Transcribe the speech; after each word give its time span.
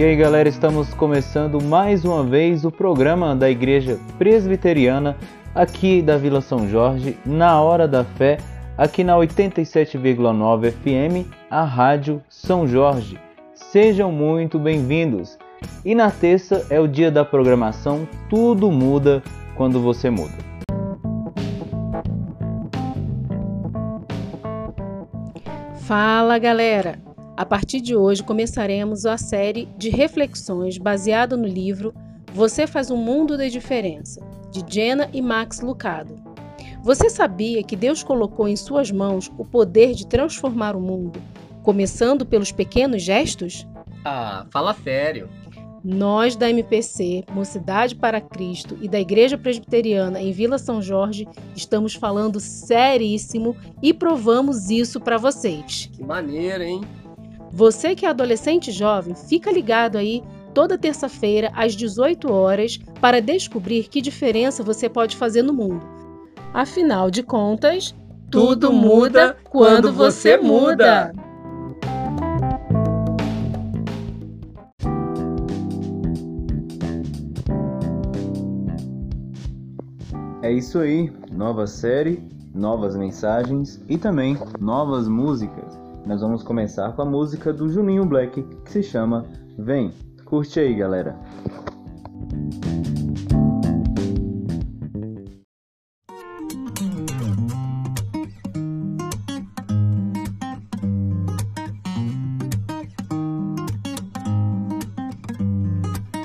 E 0.00 0.02
aí 0.02 0.16
galera, 0.16 0.48
estamos 0.48 0.94
começando 0.94 1.62
mais 1.62 2.06
uma 2.06 2.24
vez 2.24 2.64
o 2.64 2.70
programa 2.70 3.36
da 3.36 3.50
Igreja 3.50 4.00
Presbiteriana 4.16 5.14
aqui 5.54 6.00
da 6.00 6.16
Vila 6.16 6.40
São 6.40 6.66
Jorge, 6.66 7.18
na 7.22 7.60
Hora 7.60 7.86
da 7.86 8.02
Fé, 8.02 8.38
aqui 8.78 9.04
na 9.04 9.14
87,9 9.16 10.70
FM, 10.72 11.30
a 11.50 11.64
Rádio 11.64 12.22
São 12.30 12.66
Jorge. 12.66 13.20
Sejam 13.52 14.10
muito 14.10 14.58
bem-vindos! 14.58 15.38
E 15.84 15.94
na 15.94 16.10
terça 16.10 16.66
é 16.70 16.80
o 16.80 16.88
dia 16.88 17.10
da 17.10 17.22
programação 17.22 18.08
Tudo 18.30 18.72
Muda 18.72 19.22
Quando 19.54 19.82
Você 19.82 20.08
Muda. 20.08 20.32
Fala 25.86 26.38
galera! 26.38 27.09
A 27.40 27.46
partir 27.46 27.80
de 27.80 27.96
hoje 27.96 28.22
começaremos 28.22 29.06
a 29.06 29.16
série 29.16 29.66
de 29.78 29.88
reflexões 29.88 30.76
baseada 30.76 31.38
no 31.38 31.46
livro 31.46 31.94
Você 32.34 32.66
Faz 32.66 32.90
um 32.90 32.98
Mundo 32.98 33.38
da 33.38 33.48
Diferença, 33.48 34.20
de 34.50 34.62
Jenna 34.70 35.08
e 35.10 35.22
Max 35.22 35.62
Lucado. 35.62 36.22
Você 36.82 37.08
sabia 37.08 37.62
que 37.62 37.74
Deus 37.74 38.02
colocou 38.02 38.46
em 38.46 38.56
suas 38.56 38.90
mãos 38.90 39.32
o 39.38 39.44
poder 39.46 39.94
de 39.94 40.06
transformar 40.06 40.76
o 40.76 40.82
mundo, 40.82 41.18
começando 41.62 42.26
pelos 42.26 42.52
pequenos 42.52 43.02
gestos? 43.02 43.66
Ah, 44.04 44.44
fala 44.50 44.74
sério! 44.74 45.26
Nós 45.82 46.36
da 46.36 46.50
MPC, 46.50 47.24
Mocidade 47.32 47.94
para 47.94 48.20
Cristo 48.20 48.76
e 48.82 48.86
da 48.86 49.00
Igreja 49.00 49.38
Presbiteriana 49.38 50.20
em 50.20 50.30
Vila 50.30 50.58
São 50.58 50.82
Jorge 50.82 51.26
estamos 51.56 51.94
falando 51.94 52.38
seríssimo 52.38 53.56
e 53.82 53.94
provamos 53.94 54.68
isso 54.68 55.00
para 55.00 55.16
vocês. 55.16 55.88
Que 55.90 56.04
maneiro, 56.04 56.62
hein? 56.62 56.82
Você 57.52 57.96
que 57.96 58.06
é 58.06 58.08
adolescente 58.08 58.68
e 58.68 58.72
jovem, 58.72 59.14
fica 59.14 59.50
ligado 59.50 59.98
aí 59.98 60.22
toda 60.54 60.78
terça-feira 60.78 61.50
às 61.54 61.74
18 61.74 62.32
horas 62.32 62.78
para 63.00 63.20
descobrir 63.20 63.88
que 63.88 64.00
diferença 64.00 64.62
você 64.62 64.88
pode 64.88 65.16
fazer 65.16 65.42
no 65.42 65.52
mundo. 65.52 65.84
Afinal 66.54 67.10
de 67.10 67.22
contas, 67.22 67.94
tudo 68.30 68.72
muda 68.72 69.36
quando 69.50 69.92
você 69.92 70.36
muda. 70.36 71.12
É 80.42 80.52
isso 80.52 80.78
aí, 80.78 81.12
nova 81.30 81.66
série, 81.66 82.22
novas 82.54 82.96
mensagens 82.96 83.80
e 83.88 83.98
também 83.98 84.38
novas 84.58 85.06
músicas. 85.06 85.89
Nós 86.06 86.20
vamos 86.20 86.42
começar 86.42 86.92
com 86.92 87.02
a 87.02 87.04
música 87.04 87.52
do 87.52 87.68
Juninho 87.68 88.04
Black 88.04 88.42
que 88.64 88.70
se 88.70 88.82
chama 88.82 89.26
Vem. 89.58 89.92
Curte 90.24 90.60
aí, 90.60 90.74
galera. 90.74 91.18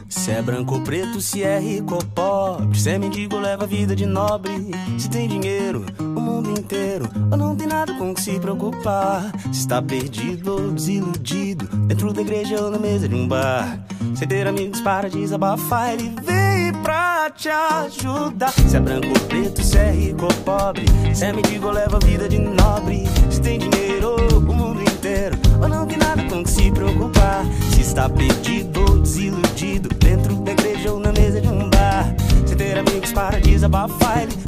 Se 0.10 0.32
é 0.32 0.42
branco 0.42 0.76
ou 0.76 0.82
preto, 0.82 1.22
se 1.22 1.44
é 1.44 1.60
rico 1.60 1.94
ou 1.94 2.04
pobre, 2.04 2.80
se 2.80 2.90
é 2.90 2.98
mendigo, 2.98 3.38
leva 3.38 3.68
vida 3.68 3.96
de 3.96 4.08
nobre. 4.08 4.54
Se 4.98 5.08
tem 5.08 5.28
dinheiro, 5.28 5.86
mundo 6.26 6.50
inteiro, 6.50 7.08
ou 7.32 7.38
não 7.38 7.56
tem 7.56 7.68
nada 7.68 7.94
com 7.94 8.14
que 8.14 8.22
se 8.22 8.40
preocupar. 8.40 9.32
Se 9.54 9.60
está 9.60 9.82
perdido 9.82 10.54
ou 10.54 10.72
desiludido, 10.72 11.68
dentro 11.88 12.12
da 12.12 12.22
igreja 12.22 12.62
ou 12.62 12.72
na 12.72 12.80
mesa 12.80 13.08
de 13.08 13.14
um 13.14 13.28
bar. 13.28 13.80
Sem 14.16 14.28
ter 14.28 14.48
amigos 14.48 14.82
para 14.82 15.10
desabafar, 15.10 15.94
ele 15.94 16.14
veio 16.24 16.74
pra 16.82 17.30
te 17.30 17.50
ajudar. 17.50 18.52
Se 18.52 18.76
é 18.76 18.80
branco 18.80 19.08
ou 19.08 19.20
preto, 19.28 19.64
se 19.64 19.78
é 19.78 19.92
rico 19.92 20.26
ou 20.26 20.34
pobre, 20.44 20.86
se 21.14 21.26
é 21.26 21.32
mendigo, 21.32 21.70
leva 21.70 22.00
vida 22.00 22.28
de 22.28 22.40
nobre. 22.40 23.04
Se 23.30 23.40
tem 23.42 23.60
dinheiro, 23.60 24.16
o 24.36 24.42
mundo 24.42 24.82
inteiro, 24.82 25.38
ou 25.62 25.68
não 25.68 25.86
tem 25.86 25.98
nada 25.98 26.24
com 26.24 26.44
que 26.44 26.50
se 26.50 26.72
preocupar. 26.72 27.46
Se 27.72 27.82
está 27.82 28.10
perdido 28.10 28.82
ou 28.82 29.00
desiludido, 29.00 29.90
dentro 29.90 30.36
da 30.36 30.52
igreja 30.52 30.92
ou 30.92 31.00
na 31.00 31.12
mesa 31.12 31.40
de 31.40 31.48
um 31.48 31.70
bar. 31.70 32.16
Sem 32.46 32.58
ter 32.58 32.78
amigos 32.80 33.12
para 33.12 33.40
desabafar, 33.40 34.24
ele 34.24 34.45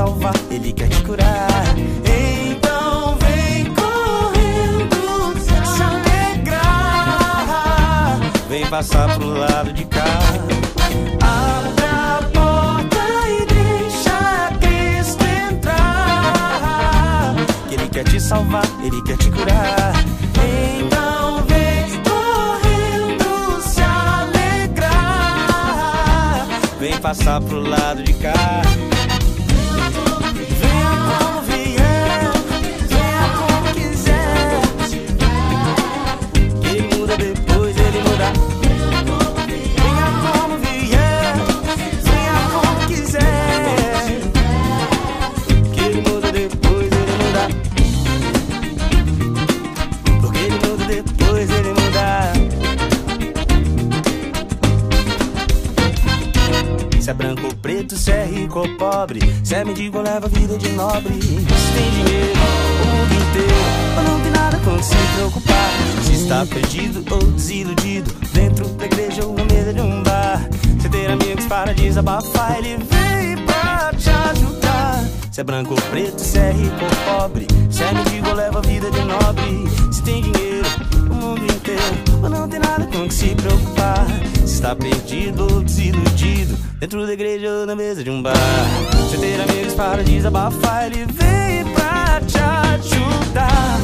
salvar, 0.00 0.34
ele 0.50 0.72
quer 0.72 0.88
te 0.88 1.02
curar. 1.02 1.76
Então 2.06 3.18
vem 3.20 3.66
correndo 3.74 5.38
se 5.38 5.82
alegrar, 5.82 7.38
vem 8.48 8.66
passar 8.68 9.14
pro 9.14 9.26
lado 9.26 9.70
de 9.74 9.84
cá. 9.84 10.06
Abre 11.20 11.84
a 11.84 12.22
porta 12.32 12.96
e 13.28 13.44
deixa 13.44 14.50
Cristo 14.58 15.22
entrar. 15.52 17.34
Ele 17.70 17.88
quer 17.90 18.04
te 18.04 18.18
salvar, 18.18 18.64
Ele 18.82 19.02
quer 19.02 19.18
te 19.18 19.30
curar. 19.30 19.92
Então 20.80 21.44
vem 21.46 22.00
correndo 22.08 23.60
se 23.60 23.82
alegrar. 23.82 24.96
Vem 26.78 26.96
passar 27.00 27.42
pro 27.42 27.60
lado 27.60 28.02
de 28.02 28.14
cá. 28.14 28.62
Se 59.42 59.54
é 59.54 59.64
mendigo 59.64 60.02
leva 60.02 60.28
vida 60.28 60.58
de 60.58 60.68
nobre. 60.72 61.14
Se 61.14 61.72
tem 61.72 61.90
dinheiro, 61.90 62.38
o 62.82 62.86
mundo 62.86 63.14
inteiro, 63.14 64.06
não 64.06 64.20
tem 64.20 64.30
nada 64.30 64.58
com 64.58 64.82
se 64.82 64.94
preocupar. 65.14 65.70
Se 66.04 66.12
está 66.12 66.44
perdido 66.44 67.02
ou 67.10 67.32
desiludido, 67.32 68.14
dentro 68.34 68.66
da 68.68 68.84
igreja 68.84 69.24
ou 69.24 69.34
na 69.34 69.44
mesa 69.44 69.72
de 69.72 69.80
um 69.80 70.02
bar. 70.02 70.46
Se 70.78 70.88
ter 70.90 71.10
amigos 71.10 71.46
para 71.46 71.72
desabafar, 71.72 72.58
ele 72.58 72.76
veio 72.76 73.46
pra 73.46 73.90
te 73.96 74.10
ajudar. 74.10 75.02
Se 75.30 75.40
é 75.40 75.44
branco 75.44 75.72
ou 75.72 75.80
preto, 75.90 76.20
se 76.20 76.38
é 76.38 76.52
rico 76.52 76.84
ou 76.84 77.18
pobre, 77.18 77.46
se 77.70 77.82
é 77.82 77.92
mendigo 77.94 78.34
leva 78.34 78.60
vida 78.60 78.90
de 78.90 79.00
nobre. 79.02 79.64
Se 79.90 80.02
tem 80.02 80.20
dinheiro, 80.20 80.68
mundo 81.30 81.44
inteiro, 81.44 81.82
ou 82.22 82.28
não 82.28 82.48
tem 82.48 82.58
nada 82.58 82.86
com 82.86 83.06
que 83.06 83.14
se 83.14 83.34
preocupar. 83.36 84.04
Se 84.44 84.54
está 84.54 84.74
perdido 84.74 85.42
ou 85.44 85.62
desiludido, 85.62 86.58
dentro 86.78 87.06
da 87.06 87.12
igreja 87.12 87.48
ou 87.48 87.66
na 87.66 87.76
mesa 87.76 88.02
de 88.02 88.10
um 88.10 88.20
bar. 88.22 88.34
Se 89.10 89.16
ter 89.16 89.40
amigos 89.40 89.74
para 89.74 90.02
desabafar, 90.02 90.86
ele 90.86 91.06
veio 91.06 91.66
pra 91.72 92.20
te 92.26 92.36
ajudar. 92.38 93.78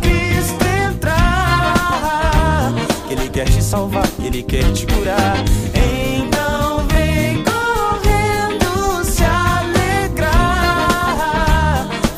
Cristo 0.00 0.64
entrar, 0.88 2.72
que 3.06 3.14
Ele 3.14 3.28
quer 3.28 3.44
te 3.44 3.62
salvar, 3.62 4.08
Ele 4.18 4.42
quer 4.42 4.72
te 4.72 4.86
curar. 4.86 5.36
Então 5.74 6.84
vem 6.88 7.44
correndo 7.44 9.04
se 9.04 9.22
alegrar, 9.22 10.36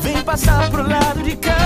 vem 0.01 0.23
passar 0.23 0.71
pro 0.71 0.89
lado 0.89 1.21
de 1.21 1.35
cá. 1.35 1.64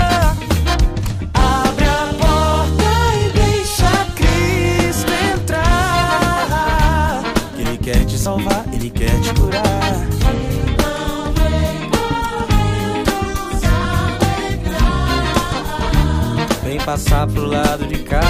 Passar 16.90 17.24
pro 17.28 17.46
lado 17.46 17.86
de 17.86 17.98
cá. 17.98 18.20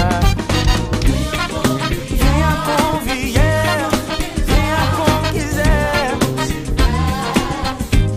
Venha 2.11 2.51
como 2.67 2.99
vier, 2.99 3.89
venha 4.45 4.81
como 4.97 5.21
quiser. 5.33 6.11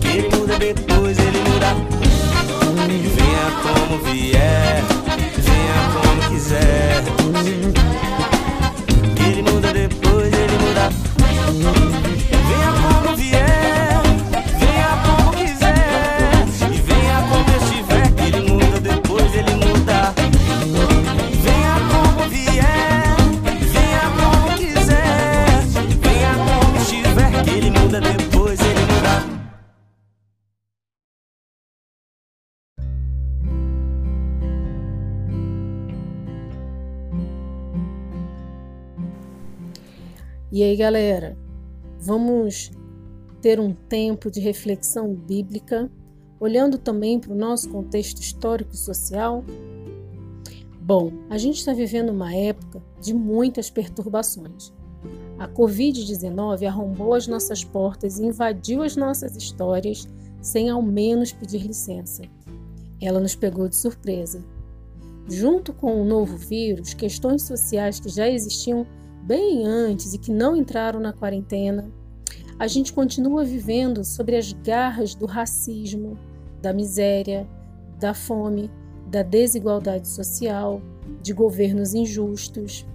Que 0.02 0.08
ele 0.08 0.28
muda 0.36 0.58
depois, 0.58 1.18
ele 1.18 1.38
muda. 1.48 1.74
Venha 3.16 3.46
como 3.62 3.98
vier, 4.04 4.84
venha 5.38 5.80
como 5.94 6.28
quiser. 6.28 7.83
E 40.54 40.62
aí, 40.62 40.76
galera, 40.76 41.36
vamos 41.98 42.70
ter 43.42 43.58
um 43.58 43.72
tempo 43.72 44.30
de 44.30 44.38
reflexão 44.38 45.12
bíblica, 45.12 45.90
olhando 46.38 46.78
também 46.78 47.18
para 47.18 47.32
o 47.32 47.36
nosso 47.36 47.68
contexto 47.68 48.20
histórico 48.20 48.72
e 48.72 48.76
social? 48.76 49.44
Bom, 50.80 51.10
a 51.28 51.38
gente 51.38 51.56
está 51.56 51.72
vivendo 51.72 52.10
uma 52.10 52.32
época 52.32 52.80
de 53.00 53.12
muitas 53.12 53.68
perturbações. 53.68 54.72
A 55.40 55.48
Covid-19 55.48 56.68
arrombou 56.68 57.14
as 57.14 57.26
nossas 57.26 57.64
portas 57.64 58.20
e 58.20 58.24
invadiu 58.24 58.84
as 58.84 58.94
nossas 58.94 59.34
histórias 59.34 60.06
sem 60.40 60.70
ao 60.70 60.80
menos 60.80 61.32
pedir 61.32 61.66
licença. 61.66 62.22
Ela 63.02 63.18
nos 63.18 63.34
pegou 63.34 63.68
de 63.68 63.74
surpresa. 63.74 64.40
Junto 65.28 65.72
com 65.72 66.00
o 66.00 66.04
novo 66.04 66.36
vírus, 66.36 66.94
questões 66.94 67.42
sociais 67.42 67.98
que 67.98 68.08
já 68.08 68.30
existiam 68.30 68.86
bem 69.24 69.66
antes 69.66 70.12
e 70.12 70.18
que 70.18 70.30
não 70.30 70.54
entraram 70.54 71.00
na 71.00 71.12
quarentena, 71.12 71.90
a 72.58 72.66
gente 72.66 72.92
continua 72.92 73.44
vivendo 73.44 74.04
sobre 74.04 74.36
as 74.36 74.52
garras 74.52 75.14
do 75.14 75.26
racismo, 75.26 76.16
da 76.62 76.72
miséria, 76.72 77.48
da 77.98 78.14
fome, 78.14 78.70
da 79.10 79.22
desigualdade 79.22 80.08
social, 80.08 80.80
de 81.22 81.32
governos 81.32 81.94
injustos. 81.94 82.86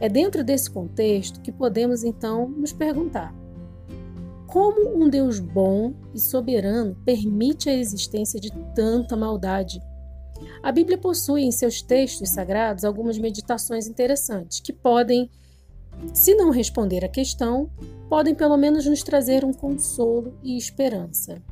É 0.00 0.08
dentro 0.08 0.44
desse 0.44 0.70
contexto 0.70 1.40
que 1.40 1.52
podemos 1.52 2.04
então 2.04 2.48
nos 2.48 2.72
perguntar: 2.72 3.34
como 4.46 4.96
um 4.96 5.08
Deus 5.10 5.40
bom 5.40 5.92
e 6.14 6.20
soberano 6.20 6.96
permite 7.04 7.68
a 7.68 7.74
existência 7.74 8.40
de 8.40 8.50
tanta 8.74 9.16
maldade? 9.16 9.80
A 10.62 10.70
Bíblia 10.70 10.96
possui 10.96 11.42
em 11.42 11.50
seus 11.50 11.82
textos 11.82 12.30
sagrados 12.30 12.84
algumas 12.84 13.18
meditações 13.18 13.86
interessantes 13.86 14.60
que 14.60 14.72
podem, 14.72 15.30
se 16.14 16.34
não 16.34 16.50
responder 16.50 17.04
à 17.04 17.08
questão, 17.08 17.70
podem 18.08 18.34
pelo 18.34 18.56
menos 18.56 18.86
nos 18.86 19.02
trazer 19.02 19.44
um 19.44 19.52
consolo 19.52 20.38
e 20.42 20.56
esperança. 20.56 21.42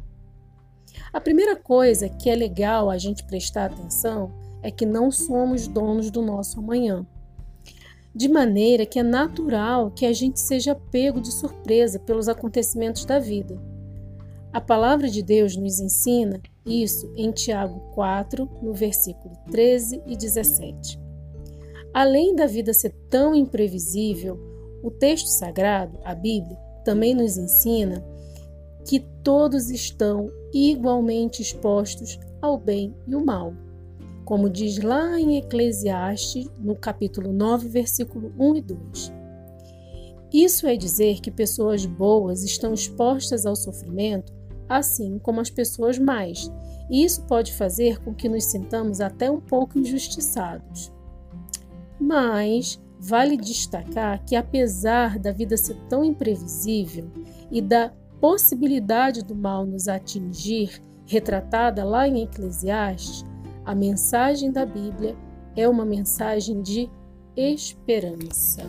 A 1.12 1.20
primeira 1.20 1.56
coisa 1.56 2.08
que 2.08 2.30
é 2.30 2.34
legal 2.34 2.90
a 2.90 2.98
gente 2.98 3.24
prestar 3.24 3.66
atenção 3.66 4.32
é 4.62 4.70
que 4.70 4.86
não 4.86 5.10
somos 5.10 5.68
donos 5.68 6.10
do 6.10 6.22
nosso 6.22 6.58
amanhã. 6.58 7.06
De 8.14 8.28
maneira 8.28 8.86
que 8.86 8.98
é 8.98 9.02
natural 9.02 9.90
que 9.90 10.06
a 10.06 10.12
gente 10.12 10.40
seja 10.40 10.74
pego 10.74 11.20
de 11.20 11.30
surpresa 11.30 11.98
pelos 11.98 12.28
acontecimentos 12.28 13.04
da 13.04 13.18
vida. 13.18 13.60
A 14.52 14.60
palavra 14.60 15.08
de 15.08 15.22
Deus 15.22 15.54
nos 15.54 15.78
ensina 15.80 16.40
isso 16.64 17.12
em 17.14 17.30
Tiago 17.30 17.78
4, 17.94 18.48
no 18.62 18.72
versículo 18.72 19.36
13 19.50 20.02
e 20.06 20.16
17. 20.16 21.05
Além 21.96 22.36
da 22.36 22.44
vida 22.44 22.74
ser 22.74 22.92
tão 23.08 23.34
imprevisível, 23.34 24.38
o 24.82 24.90
texto 24.90 25.28
sagrado, 25.28 25.98
a 26.04 26.14
Bíblia, 26.14 26.54
também 26.84 27.14
nos 27.14 27.38
ensina 27.38 28.04
que 28.84 29.00
todos 29.24 29.70
estão 29.70 30.30
igualmente 30.52 31.40
expostos 31.40 32.18
ao 32.42 32.58
bem 32.58 32.94
e 33.06 33.16
o 33.16 33.24
mal. 33.24 33.54
Como 34.26 34.50
diz 34.50 34.76
lá 34.76 35.18
em 35.18 35.38
Eclesiastes, 35.38 36.46
no 36.58 36.76
capítulo 36.76 37.32
9, 37.32 37.66
versículo 37.66 38.30
1 38.38 38.56
e 38.56 38.60
2. 38.60 39.12
Isso 40.34 40.66
é 40.66 40.76
dizer 40.76 41.22
que 41.22 41.30
pessoas 41.30 41.86
boas 41.86 42.44
estão 42.44 42.74
expostas 42.74 43.46
ao 43.46 43.56
sofrimento, 43.56 44.34
assim 44.68 45.18
como 45.18 45.40
as 45.40 45.48
pessoas 45.48 45.98
más, 45.98 46.52
e 46.90 47.02
isso 47.02 47.22
pode 47.22 47.54
fazer 47.54 48.04
com 48.04 48.14
que 48.14 48.28
nos 48.28 48.44
sintamos 48.44 49.00
até 49.00 49.30
um 49.30 49.40
pouco 49.40 49.78
injustiçados. 49.78 50.94
Mas 51.98 52.80
Vale 52.98 53.36
destacar 53.36 54.24
que, 54.24 54.34
apesar 54.34 55.18
da 55.18 55.30
vida 55.30 55.56
ser 55.56 55.76
tão 55.88 56.02
imprevisível 56.02 57.10
e 57.50 57.60
da 57.60 57.92
possibilidade 58.20 59.22
do 59.22 59.34
mal 59.34 59.66
nos 59.66 59.86
atingir, 59.86 60.82
retratada 61.06 61.84
lá 61.84 62.08
em 62.08 62.22
Eclesiastes, 62.22 63.24
a 63.64 63.74
mensagem 63.74 64.50
da 64.50 64.64
Bíblia 64.64 65.14
é 65.54 65.68
uma 65.68 65.84
mensagem 65.84 66.62
de 66.62 66.90
esperança. 67.36 68.62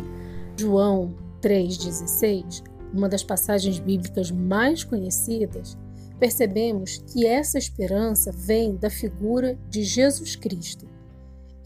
João 0.57 1.15
3,16, 1.41 2.63
uma 2.93 3.07
das 3.07 3.23
passagens 3.23 3.79
bíblicas 3.79 4.29
mais 4.29 4.83
conhecidas, 4.83 5.77
percebemos 6.19 6.97
que 6.97 7.25
essa 7.25 7.57
esperança 7.57 8.31
vem 8.31 8.75
da 8.75 8.89
figura 8.89 9.57
de 9.69 9.83
Jesus 9.83 10.35
Cristo 10.35 10.96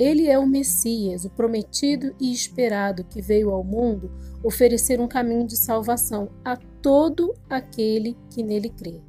ele 0.01 0.27
é 0.27 0.39
o 0.39 0.47
Messias, 0.47 1.25
o 1.25 1.29
prometido 1.29 2.15
e 2.19 2.31
esperado 2.33 3.03
que 3.03 3.21
veio 3.21 3.51
ao 3.51 3.63
mundo 3.63 4.09
oferecer 4.43 4.99
um 4.99 5.07
caminho 5.07 5.45
de 5.45 5.55
salvação 5.55 6.29
a 6.43 6.57
todo 6.81 7.35
aquele 7.47 8.17
que 8.31 8.41
nele 8.41 8.69
crê. 8.69 8.99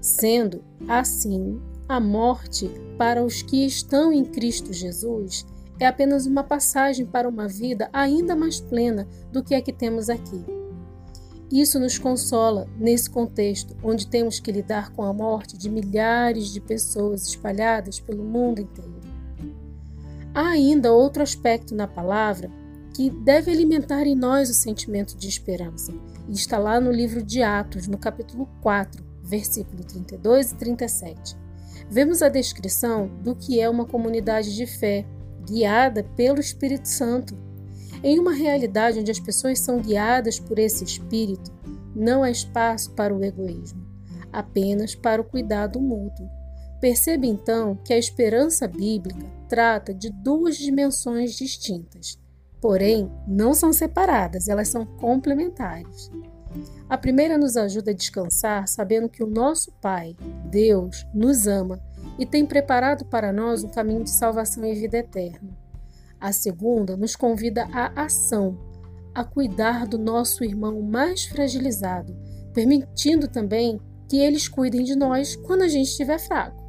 Sendo, 0.00 0.64
assim, 0.88 1.62
a 1.88 2.00
morte 2.00 2.68
para 2.98 3.24
os 3.24 3.40
que 3.40 3.64
estão 3.64 4.12
em 4.12 4.24
Cristo 4.24 4.72
Jesus 4.72 5.46
é 5.78 5.86
apenas 5.86 6.26
uma 6.26 6.42
passagem 6.42 7.06
para 7.06 7.28
uma 7.28 7.46
vida 7.46 7.88
ainda 7.92 8.34
mais 8.34 8.58
plena 8.58 9.06
do 9.30 9.44
que 9.44 9.54
a 9.54 9.62
que 9.62 9.72
temos 9.72 10.10
aqui. 10.10 10.44
Isso 11.52 11.78
nos 11.78 11.98
consola 11.98 12.66
nesse 12.76 13.08
contexto 13.08 13.76
onde 13.80 14.08
temos 14.08 14.40
que 14.40 14.50
lidar 14.50 14.90
com 14.90 15.04
a 15.04 15.12
morte 15.12 15.56
de 15.56 15.70
milhares 15.70 16.48
de 16.48 16.60
pessoas 16.60 17.28
espalhadas 17.28 18.00
pelo 18.00 18.24
mundo 18.24 18.60
inteiro. 18.60 18.95
Há 20.36 20.48
ainda 20.48 20.92
outro 20.92 21.22
aspecto 21.22 21.74
na 21.74 21.88
palavra 21.88 22.50
que 22.94 23.08
deve 23.08 23.50
alimentar 23.50 24.06
em 24.06 24.14
nós 24.14 24.50
o 24.50 24.52
sentimento 24.54 25.16
de 25.16 25.26
esperança, 25.26 25.94
e 26.28 26.32
está 26.32 26.58
lá 26.58 26.78
no 26.78 26.92
livro 26.92 27.22
de 27.22 27.42
Atos, 27.42 27.88
no 27.88 27.96
capítulo 27.96 28.46
4, 28.60 29.02
versículo 29.22 29.82
32 29.82 30.52
e 30.52 30.56
37. 30.56 31.38
Vemos 31.88 32.20
a 32.20 32.28
descrição 32.28 33.08
do 33.22 33.34
que 33.34 33.58
é 33.58 33.66
uma 33.66 33.86
comunidade 33.86 34.54
de 34.54 34.66
fé, 34.66 35.06
guiada 35.48 36.04
pelo 36.04 36.38
Espírito 36.38 36.86
Santo. 36.86 37.34
Em 38.04 38.18
uma 38.18 38.34
realidade 38.34 39.00
onde 39.00 39.10
as 39.10 39.18
pessoas 39.18 39.58
são 39.60 39.78
guiadas 39.80 40.38
por 40.38 40.58
esse 40.58 40.84
Espírito, 40.84 41.50
não 41.94 42.22
há 42.22 42.30
espaço 42.30 42.90
para 42.90 43.16
o 43.16 43.24
egoísmo, 43.24 43.82
apenas 44.30 44.94
para 44.94 45.22
o 45.22 45.24
cuidado 45.24 45.80
mútuo. 45.80 46.28
Perceba 46.78 47.24
então 47.24 47.74
que 47.82 47.94
a 47.94 47.98
esperança 47.98 48.68
bíblica 48.68 49.35
trata 49.48 49.94
de 49.94 50.10
duas 50.10 50.56
dimensões 50.56 51.34
distintas, 51.34 52.18
porém 52.60 53.10
não 53.26 53.54
são 53.54 53.72
separadas, 53.72 54.48
elas 54.48 54.68
são 54.68 54.84
complementares. 54.84 56.10
A 56.88 56.96
primeira 56.96 57.36
nos 57.36 57.56
ajuda 57.56 57.90
a 57.90 57.94
descansar 57.94 58.66
sabendo 58.68 59.08
que 59.08 59.22
o 59.22 59.26
nosso 59.26 59.72
Pai, 59.80 60.16
Deus, 60.50 61.06
nos 61.12 61.46
ama 61.46 61.80
e 62.18 62.24
tem 62.24 62.46
preparado 62.46 63.04
para 63.04 63.32
nós 63.32 63.62
um 63.62 63.68
caminho 63.68 64.04
de 64.04 64.10
salvação 64.10 64.64
e 64.64 64.74
vida 64.74 64.98
eterna. 64.98 65.50
A 66.20 66.32
segunda 66.32 66.96
nos 66.96 67.14
convida 67.14 67.68
à 67.72 68.04
ação, 68.04 68.58
a 69.14 69.22
cuidar 69.24 69.86
do 69.86 69.98
nosso 69.98 70.44
irmão 70.44 70.80
mais 70.80 71.24
fragilizado, 71.24 72.16
permitindo 72.54 73.28
também 73.28 73.80
que 74.08 74.16
eles 74.16 74.48
cuidem 74.48 74.82
de 74.82 74.96
nós 74.96 75.36
quando 75.36 75.62
a 75.62 75.68
gente 75.68 75.88
estiver 75.88 76.18
fraco. 76.18 76.65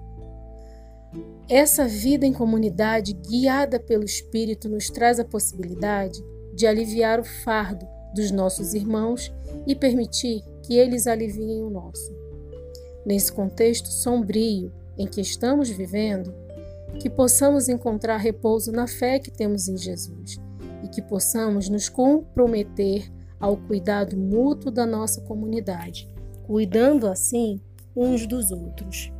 Essa 1.50 1.88
vida 1.88 2.26
em 2.26 2.34
comunidade, 2.34 3.14
guiada 3.14 3.80
pelo 3.80 4.04
Espírito, 4.04 4.68
nos 4.68 4.90
traz 4.90 5.18
a 5.18 5.24
possibilidade 5.24 6.22
de 6.54 6.68
aliviar 6.68 7.22
o 7.22 7.24
fardo 7.24 7.88
dos 8.14 8.32
nossos 8.32 8.74
irmãos 8.74 9.34
e 9.66 9.74
permitir 9.74 10.44
que 10.64 10.76
eles 10.76 11.08
aliviem 11.08 11.64
o 11.64 11.70
nosso. 11.70 12.14
Nesse 13.06 13.32
contexto 13.32 13.88
sombrio 13.88 14.74
em 14.98 15.08
que 15.08 15.22
estamos 15.22 15.70
vivendo, 15.70 16.36
que 17.00 17.10
possamos 17.10 17.70
encontrar 17.70 18.18
repouso 18.18 18.70
na 18.74 18.86
fé 18.86 19.18
que 19.18 19.32
temos 19.32 19.70
em 19.70 19.78
Jesus 19.78 20.38
e 20.84 20.90
que 20.90 21.02
possamos 21.02 21.70
nos 21.70 21.88
comprometer 21.88 23.10
ao 23.40 23.56
cuidado 23.56 24.18
mútuo 24.18 24.70
da 24.70 24.86
nossa 24.86 25.22
comunidade, 25.22 26.10
cuidando 26.46 27.08
assim 27.08 27.62
uns 27.96 28.28
dos 28.28 28.52
outros. 28.52 29.14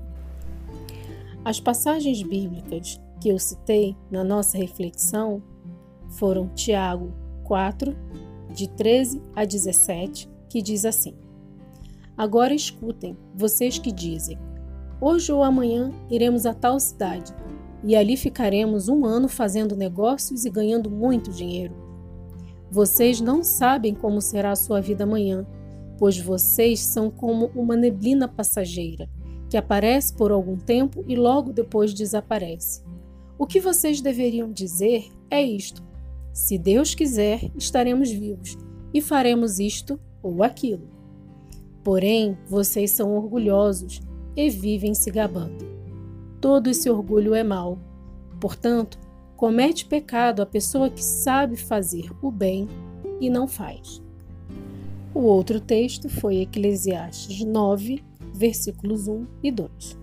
As 1.48 1.62
passagens 1.62 2.22
bíblicas 2.22 3.00
que 3.22 3.30
eu 3.30 3.40
citei 3.40 3.96
na 4.12 4.22
nossa 4.22 4.58
reflexão 4.58 5.42
foram 6.10 6.50
Tiago 6.50 7.14
4, 7.46 7.96
de 8.54 8.68
13 8.68 9.22
a 9.34 9.46
17, 9.46 10.30
que 10.50 10.62
diz 10.62 10.84
assim: 10.84 11.16
Agora 12.18 12.54
escutem, 12.54 13.16
vocês 13.34 13.80
que 13.80 13.94
dizem: 13.94 14.38
Hoje 15.00 15.32
ou 15.32 15.42
amanhã 15.42 15.94
iremos 16.10 16.46
a 16.46 16.54
tal 16.54 16.82
cidade, 16.82 17.34
e 17.82 17.96
ali 17.96 18.18
ficaremos 18.18 18.90
um 18.90 19.06
ano 19.06 19.30
fazendo 19.30 19.74
negócios 19.74 20.44
e 20.44 20.50
ganhando 20.50 20.92
muito 20.92 21.32
dinheiro. 21.32 21.74
Vocês 22.70 23.22
não 23.22 23.42
sabem 23.42 23.96
como 23.96 24.20
será 24.20 24.52
a 24.52 24.58
sua 24.58 24.82
vida 24.82 25.06
amanhã, 25.06 25.48
pois 25.98 26.20
vocês 26.20 26.82
são 26.82 27.10
como 27.10 27.50
uma 27.56 27.78
neblina 27.78 28.28
passageira 28.28 29.08
que 29.50 29.58
aparece 29.58 30.14
por 30.14 30.32
algum 30.32 30.58
tempo 30.58 31.04
e 31.08 31.16
logo 31.16 31.54
depois 31.54 31.94
desaparece. 31.94 32.82
O 33.38 33.46
que 33.46 33.60
vocês 33.60 34.02
deveriam 34.02 34.52
dizer 34.52 35.10
é 35.30 35.42
isto: 35.42 35.84
se 36.34 36.58
Deus 36.58 36.94
quiser, 36.94 37.52
estaremos 37.58 38.12
vivos 38.12 38.58
e 38.94 39.02
faremos 39.02 39.60
isto 39.60 40.00
ou 40.22 40.44
aquilo. 40.44 40.88
Porém, 41.84 42.38
vocês 42.48 42.92
são 42.92 43.16
orgulhosos 43.16 44.02
e 44.36 44.50
vivem 44.50 44.94
se 44.94 45.10
gabando. 45.10 45.66
Todo 46.42 46.70
esse 46.70 46.90
orgulho 46.90 47.34
é 47.34 47.44
mau. 47.44 47.80
Portanto, 48.40 49.00
comete 49.36 49.86
pecado 49.86 50.42
a 50.42 50.46
pessoa 50.46 50.90
que 50.90 51.04
sabe 51.04 51.56
fazer 51.56 52.12
o 52.22 52.30
bem 52.30 52.68
e 53.20 53.30
não 53.30 53.48
faz. 53.48 54.02
O 55.14 55.22
outro 55.22 55.60
texto 55.60 56.10
foi 56.10 56.42
Eclesiastes 56.42 57.44
9, 57.44 58.04
versículos 58.38 59.08
1 59.08 59.26
e 59.44 59.52
2. 59.52 59.98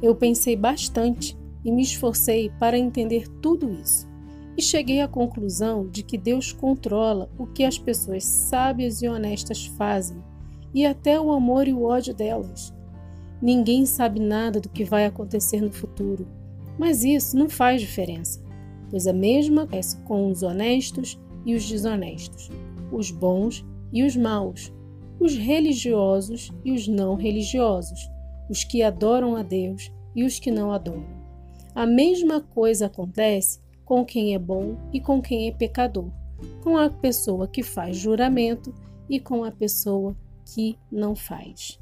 Eu 0.00 0.14
pensei 0.14 0.56
bastante 0.56 1.36
e 1.64 1.72
me 1.72 1.82
esforcei 1.82 2.50
para 2.58 2.78
entender 2.78 3.28
tudo 3.42 3.70
isso, 3.70 4.08
e 4.56 4.62
cheguei 4.62 5.00
à 5.00 5.08
conclusão 5.08 5.86
de 5.86 6.02
que 6.02 6.18
Deus 6.18 6.52
controla 6.52 7.30
o 7.38 7.46
que 7.46 7.64
as 7.64 7.78
pessoas 7.78 8.24
sábias 8.24 9.02
e 9.02 9.08
honestas 9.08 9.66
fazem 9.66 10.22
e 10.74 10.84
até 10.84 11.20
o 11.20 11.30
amor 11.32 11.68
e 11.68 11.72
o 11.72 11.84
ódio 11.84 12.14
delas. 12.14 12.74
Ninguém 13.40 13.86
sabe 13.86 14.18
nada 14.18 14.60
do 14.60 14.68
que 14.68 14.84
vai 14.84 15.06
acontecer 15.06 15.60
no 15.60 15.70
futuro, 15.70 16.26
mas 16.76 17.04
isso 17.04 17.36
não 17.36 17.48
faz 17.48 17.80
diferença, 17.80 18.42
pois 18.90 19.06
a 19.06 19.12
mesma 19.12 19.62
acontece 19.62 19.96
com 19.98 20.28
os 20.28 20.42
honestos 20.42 21.18
e 21.46 21.54
os 21.54 21.68
desonestos, 21.68 22.50
os 22.90 23.10
bons 23.10 23.64
e 23.92 24.02
os 24.02 24.16
maus, 24.16 24.72
os 25.20 25.36
religiosos 25.36 26.52
e 26.64 26.72
os 26.72 26.86
não 26.86 27.14
religiosos, 27.14 28.10
os 28.48 28.64
que 28.64 28.82
adoram 28.82 29.36
a 29.36 29.42
Deus 29.42 29.92
e 30.14 30.24
os 30.24 30.38
que 30.38 30.50
não 30.50 30.72
adoram. 30.72 31.06
A 31.74 31.86
mesma 31.86 32.40
coisa 32.40 32.86
acontece 32.86 33.60
com 33.84 34.04
quem 34.04 34.34
é 34.34 34.38
bom 34.38 34.76
e 34.92 35.00
com 35.00 35.20
quem 35.20 35.48
é 35.48 35.52
pecador, 35.52 36.10
com 36.62 36.76
a 36.76 36.90
pessoa 36.90 37.48
que 37.48 37.62
faz 37.62 37.96
juramento 37.96 38.74
e 39.08 39.18
com 39.18 39.44
a 39.44 39.50
pessoa 39.50 40.16
que 40.44 40.78
não 40.90 41.14
faz. 41.14 41.78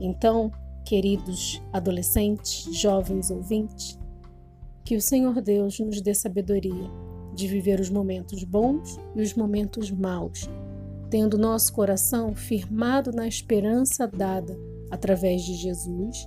Então, 0.00 0.50
queridos 0.84 1.62
adolescentes, 1.72 2.64
jovens 2.74 3.30
ouvintes, 3.30 3.98
que 4.84 4.96
o 4.96 5.00
Senhor 5.00 5.40
Deus 5.40 5.78
nos 5.78 6.00
dê 6.00 6.12
sabedoria 6.12 6.90
de 7.34 7.46
viver 7.46 7.80
os 7.80 7.88
momentos 7.88 8.44
bons 8.44 8.98
e 9.14 9.22
os 9.22 9.34
momentos 9.34 9.90
maus 9.90 10.48
tendo 11.12 11.36
nosso 11.36 11.74
coração 11.74 12.34
firmado 12.34 13.12
na 13.12 13.28
esperança 13.28 14.08
dada 14.08 14.58
através 14.90 15.42
de 15.42 15.52
Jesus 15.52 16.26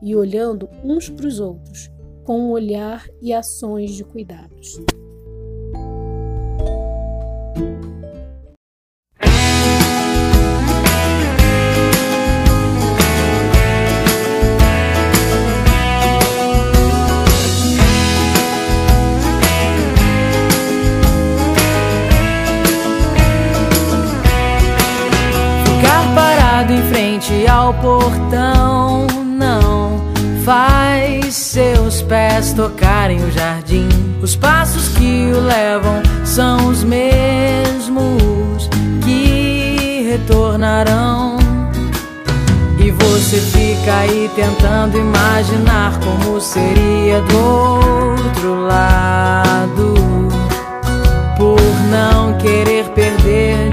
e 0.00 0.14
olhando 0.14 0.70
uns 0.84 1.08
para 1.08 1.26
os 1.26 1.40
outros 1.40 1.90
com 2.22 2.38
um 2.38 2.50
olhar 2.52 3.08
e 3.20 3.32
ações 3.32 3.90
de 3.90 4.04
cuidados. 4.04 4.80
Ao 27.46 27.74
portão 27.74 29.06
não 29.36 30.02
faz 30.42 31.34
seus 31.34 32.00
pés 32.00 32.54
tocarem 32.54 33.22
o 33.22 33.30
jardim. 33.30 33.88
Os 34.22 34.34
passos 34.34 34.88
que 34.88 35.30
o 35.30 35.40
levam 35.40 36.02
são 36.24 36.68
os 36.68 36.82
mesmos 36.82 38.70
que 39.04 40.08
retornarão. 40.10 41.36
E 42.78 42.90
você 42.90 43.36
fica 43.36 43.98
aí 43.98 44.30
tentando 44.34 44.96
imaginar 44.96 46.00
como 46.00 46.40
seria 46.40 47.20
do 47.20 47.36
outro 47.36 48.54
lado. 48.66 49.94
Por 51.36 51.60
não 51.90 52.38
querer 52.38 52.86
perder 52.94 53.69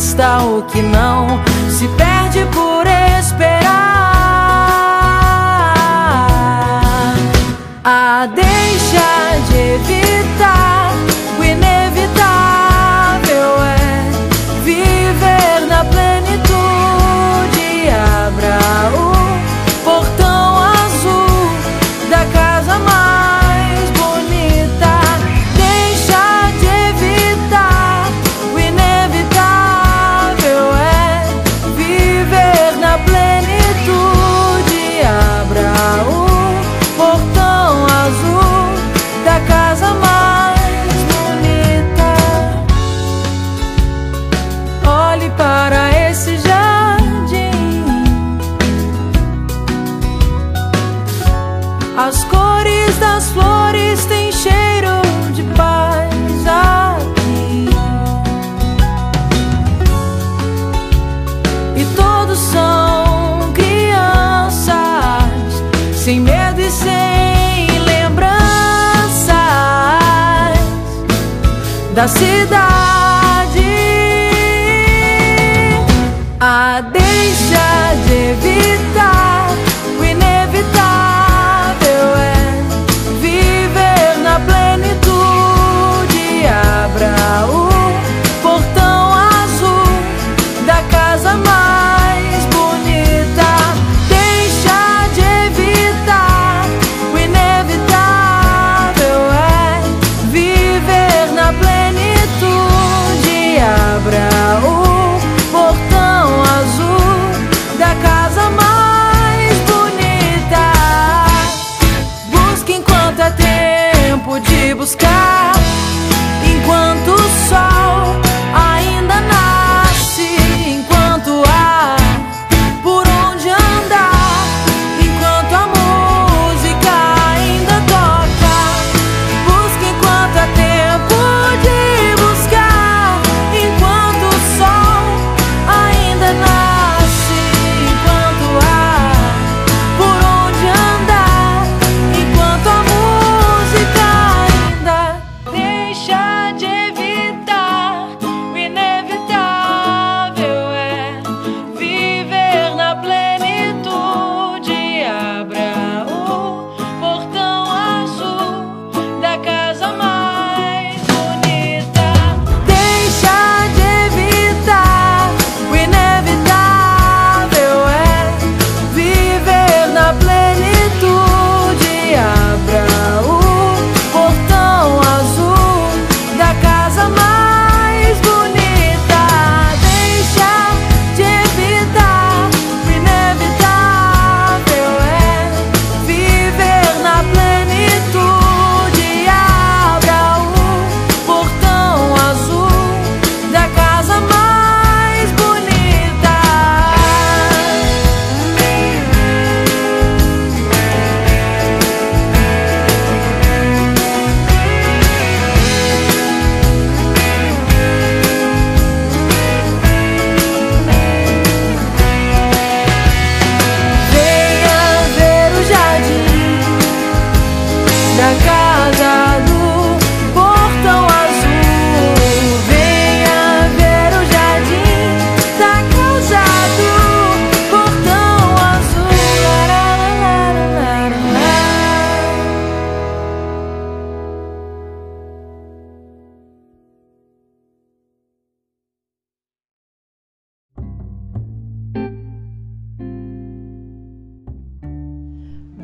vista 0.00 0.42
o 0.44 0.62
que 0.62 0.80
não 0.80 1.26
se 1.68 1.86
perde 1.88 2.46
por 2.54 2.86
esperar. 3.18 3.60
A 7.84 8.26
deixa 8.34 9.19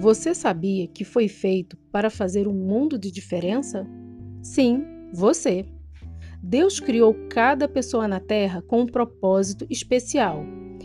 Você 0.07 0.37
sabia 0.37 0.87
que 0.87 1.03
foi 1.05 1.27
feito 1.27 1.77
para 1.91 2.09
fazer 2.09 2.47
um 2.47 2.53
mundo 2.53 2.97
de 2.97 3.11
diferença? 3.11 3.85
Sim, 4.41 4.85
você. 5.13 5.67
Deus 6.41 6.79
criou 6.79 7.13
cada 7.29 7.67
pessoa 7.67 8.07
na 8.07 8.21
Terra 8.21 8.63
com 8.63 8.83
um 8.83 8.87
propósito 8.87 9.67
especial 9.69 10.45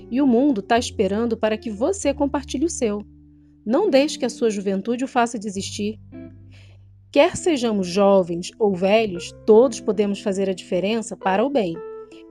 e 0.09 0.19
o 0.19 0.25
mundo 0.25 0.59
está 0.61 0.79
esperando 0.79 1.37
para 1.37 1.55
que 1.55 1.69
você 1.69 2.15
compartilhe 2.15 2.65
o 2.65 2.69
seu. 2.69 3.05
Não 3.63 3.91
deixe 3.91 4.17
que 4.17 4.25
a 4.25 4.29
sua 4.29 4.49
juventude 4.49 5.03
o 5.03 5.07
faça 5.07 5.37
desistir. 5.37 5.99
Quer 7.11 7.37
sejamos 7.37 7.85
jovens 7.85 8.49
ou 8.57 8.73
velhos, 8.73 9.31
todos 9.45 9.79
podemos 9.79 10.19
fazer 10.19 10.49
a 10.49 10.55
diferença 10.55 11.15
para 11.15 11.45
o 11.45 11.49
bem. 11.51 11.75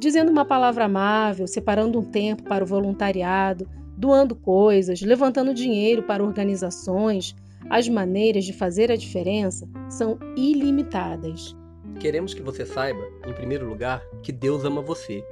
Dizendo 0.01 0.33
uma 0.33 0.45
palavra 0.45 0.87
amável, 0.87 1.47
separando 1.47 2.01
um 2.01 2.05
tempo 2.05 2.43
para 2.43 2.65
o 2.65 2.67
voluntariado, 2.67 3.71
doando 4.01 4.35
coisas, 4.35 5.03
levantando 5.03 5.53
dinheiro 5.53 6.03
para 6.03 6.25
organizações, 6.25 7.37
as 7.69 7.87
maneiras 7.87 8.47
de 8.47 8.53
fazer 8.55 8.91
a 8.91 8.97
diferença 8.97 9.69
são 9.91 10.19
ilimitadas. 10.35 11.55
Queremos 12.01 12.33
que 12.33 12.41
você 12.41 12.65
saiba, 12.65 13.07
em 13.27 13.33
primeiro 13.35 13.69
lugar, 13.69 14.03
que 14.23 14.33
Deus 14.33 14.65
ama 14.65 14.81
você. 14.81 15.23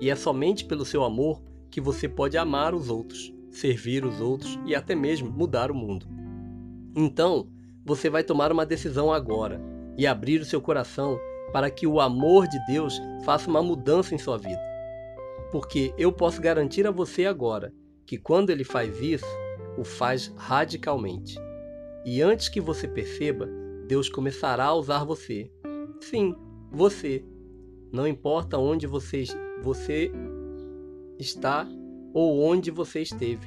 E 0.00 0.08
é 0.08 0.14
somente 0.14 0.64
pelo 0.64 0.84
seu 0.84 1.02
amor 1.02 1.42
que 1.68 1.80
você 1.80 2.08
pode 2.08 2.38
amar 2.38 2.76
os 2.76 2.88
outros, 2.88 3.34
servir 3.50 4.04
os 4.04 4.20
outros 4.20 4.56
e 4.64 4.72
até 4.72 4.94
mesmo 4.94 5.28
mudar 5.28 5.72
o 5.72 5.74
mundo. 5.74 6.06
Então, 6.94 7.48
você 7.84 8.08
vai 8.08 8.22
tomar 8.22 8.52
uma 8.52 8.64
decisão 8.64 9.12
agora 9.12 9.60
e 9.98 10.06
abrir 10.06 10.40
o 10.40 10.44
seu 10.44 10.60
coração 10.60 11.18
para 11.52 11.68
que 11.70 11.88
o 11.88 12.00
amor 12.00 12.46
de 12.46 12.64
Deus 12.66 13.02
faça 13.24 13.50
uma 13.50 13.62
mudança 13.62 14.14
em 14.14 14.18
sua 14.18 14.38
vida. 14.38 14.60
Porque 15.50 15.92
eu 15.98 16.12
posso 16.12 16.40
garantir 16.40 16.86
a 16.86 16.92
você 16.92 17.26
agora 17.26 17.72
que 18.06 18.18
quando 18.18 18.50
ele 18.50 18.64
faz 18.64 19.00
isso, 19.00 19.26
o 19.78 19.84
faz 19.84 20.32
radicalmente. 20.36 21.36
E 22.04 22.20
antes 22.20 22.48
que 22.48 22.60
você 22.60 22.86
perceba, 22.88 23.48
Deus 23.86 24.08
começará 24.08 24.66
a 24.66 24.74
usar 24.74 25.04
você. 25.04 25.50
Sim, 26.00 26.34
você. 26.70 27.24
Não 27.92 28.06
importa 28.06 28.58
onde 28.58 28.86
você, 28.86 29.24
você 29.62 30.10
está 31.18 31.68
ou 32.12 32.42
onde 32.42 32.70
você 32.70 33.02
esteve. 33.02 33.46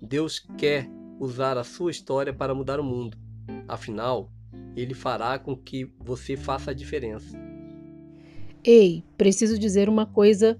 Deus 0.00 0.38
quer 0.56 0.88
usar 1.18 1.58
a 1.58 1.64
sua 1.64 1.90
história 1.90 2.32
para 2.32 2.54
mudar 2.54 2.80
o 2.80 2.84
mundo. 2.84 3.18
Afinal, 3.66 4.30
ele 4.76 4.94
fará 4.94 5.38
com 5.38 5.56
que 5.56 5.92
você 5.98 6.36
faça 6.36 6.70
a 6.70 6.74
diferença. 6.74 7.36
Ei, 8.64 9.04
preciso 9.16 9.58
dizer 9.58 9.88
uma 9.88 10.06
coisa 10.06 10.58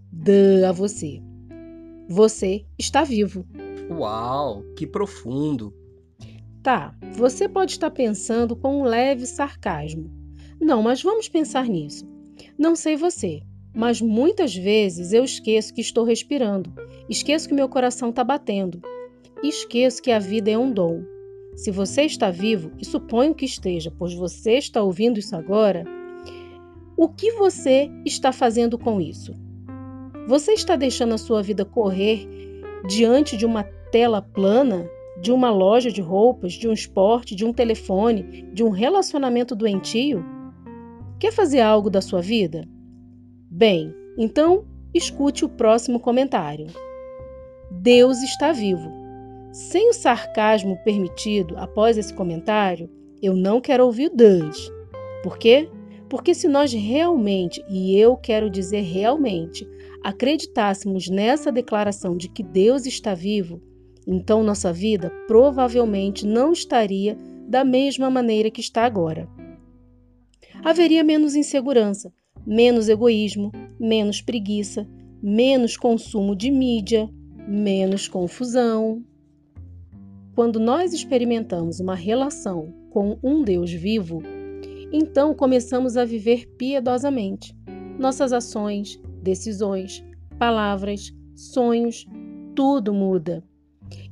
a 0.68 0.72
você. 0.72 1.22
Você 2.08 2.64
está 2.78 3.04
vivo. 3.04 3.46
Uau, 3.90 4.62
que 4.74 4.86
profundo! 4.86 5.74
Tá, 6.62 6.96
você 7.12 7.46
pode 7.46 7.72
estar 7.72 7.90
pensando 7.90 8.56
com 8.56 8.80
um 8.80 8.84
leve 8.84 9.26
sarcasmo. 9.26 10.10
Não, 10.58 10.82
mas 10.82 11.02
vamos 11.02 11.28
pensar 11.28 11.66
nisso. 11.66 12.08
Não 12.56 12.74
sei 12.74 12.96
você, 12.96 13.42
mas 13.74 14.00
muitas 14.00 14.56
vezes 14.56 15.12
eu 15.12 15.22
esqueço 15.22 15.74
que 15.74 15.82
estou 15.82 16.02
respirando, 16.02 16.72
esqueço 17.10 17.46
que 17.46 17.54
meu 17.54 17.68
coração 17.68 18.08
está 18.08 18.24
batendo, 18.24 18.80
esqueço 19.42 20.00
que 20.00 20.10
a 20.10 20.18
vida 20.18 20.50
é 20.50 20.56
um 20.56 20.72
dom. 20.72 21.02
Se 21.56 21.70
você 21.70 22.04
está 22.04 22.30
vivo, 22.30 22.72
e 22.80 22.86
suponho 22.86 23.34
que 23.34 23.44
esteja, 23.44 23.92
pois 23.98 24.14
você 24.14 24.52
está 24.52 24.82
ouvindo 24.82 25.18
isso 25.18 25.36
agora, 25.36 25.84
o 26.96 27.06
que 27.06 27.32
você 27.32 27.90
está 28.06 28.32
fazendo 28.32 28.78
com 28.78 28.98
isso? 28.98 29.34
Você 30.28 30.52
está 30.52 30.76
deixando 30.76 31.14
a 31.14 31.18
sua 31.18 31.42
vida 31.42 31.64
correr 31.64 32.28
diante 32.86 33.34
de 33.34 33.46
uma 33.46 33.62
tela 33.62 34.20
plana, 34.20 34.86
de 35.22 35.32
uma 35.32 35.50
loja 35.50 35.90
de 35.90 36.02
roupas, 36.02 36.52
de 36.52 36.68
um 36.68 36.72
esporte, 36.74 37.34
de 37.34 37.46
um 37.46 37.52
telefone, 37.52 38.46
de 38.52 38.62
um 38.62 38.68
relacionamento 38.68 39.56
doentio? 39.56 40.22
Quer 41.18 41.32
fazer 41.32 41.62
algo 41.62 41.88
da 41.88 42.02
sua 42.02 42.20
vida? 42.20 42.68
Bem, 43.50 43.94
então 44.18 44.66
escute 44.92 45.46
o 45.46 45.48
próximo 45.48 45.98
comentário. 45.98 46.66
Deus 47.70 48.20
está 48.22 48.52
vivo. 48.52 48.92
Sem 49.50 49.88
o 49.88 49.94
sarcasmo 49.94 50.76
permitido 50.84 51.56
após 51.56 51.96
esse 51.96 52.12
comentário, 52.12 52.90
eu 53.22 53.34
não 53.34 53.62
quero 53.62 53.86
ouvir 53.86 54.10
Deus. 54.14 54.70
Por 55.22 55.38
quê? 55.38 55.70
Porque 56.06 56.34
se 56.34 56.48
nós 56.48 56.70
realmente, 56.70 57.64
e 57.66 57.98
eu 57.98 58.14
quero 58.14 58.50
dizer 58.50 58.82
realmente, 58.82 59.66
acreditássemos 60.02 61.08
nessa 61.08 61.50
declaração 61.52 62.16
de 62.16 62.28
que 62.28 62.42
Deus 62.42 62.86
está 62.86 63.14
vivo, 63.14 63.60
então 64.06 64.42
nossa 64.42 64.72
vida 64.72 65.10
provavelmente 65.26 66.26
não 66.26 66.52
estaria 66.52 67.16
da 67.48 67.64
mesma 67.64 68.10
maneira 68.10 68.50
que 68.50 68.60
está 68.60 68.84
agora. 68.84 69.28
Haveria 70.64 71.04
menos 71.04 71.34
insegurança, 71.34 72.12
menos 72.46 72.88
egoísmo, 72.88 73.52
menos 73.78 74.20
preguiça, 74.20 74.88
menos 75.22 75.76
consumo 75.76 76.34
de 76.34 76.50
mídia, 76.50 77.08
menos 77.46 78.08
confusão. 78.08 79.04
Quando 80.34 80.58
nós 80.58 80.92
experimentamos 80.92 81.80
uma 81.80 81.94
relação 81.94 82.72
com 82.90 83.18
um 83.22 83.42
Deus 83.42 83.72
vivo, 83.72 84.22
então 84.92 85.34
começamos 85.34 85.96
a 85.96 86.04
viver 86.04 86.46
piedosamente. 86.56 87.54
Nossas 87.98 88.32
ações, 88.32 89.00
decisões, 89.22 90.04
palavras, 90.38 91.12
sonhos, 91.34 92.06
tudo 92.54 92.92
muda. 92.92 93.42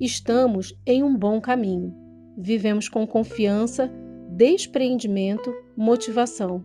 Estamos 0.01 0.75
em 0.87 1.03
um 1.03 1.17
bom 1.17 1.41
caminho. 1.41 1.95
Vivemos 2.39 2.89
com 2.89 3.07
confiança, 3.07 3.91
despreendimento, 4.31 5.53
motivação 5.77 6.63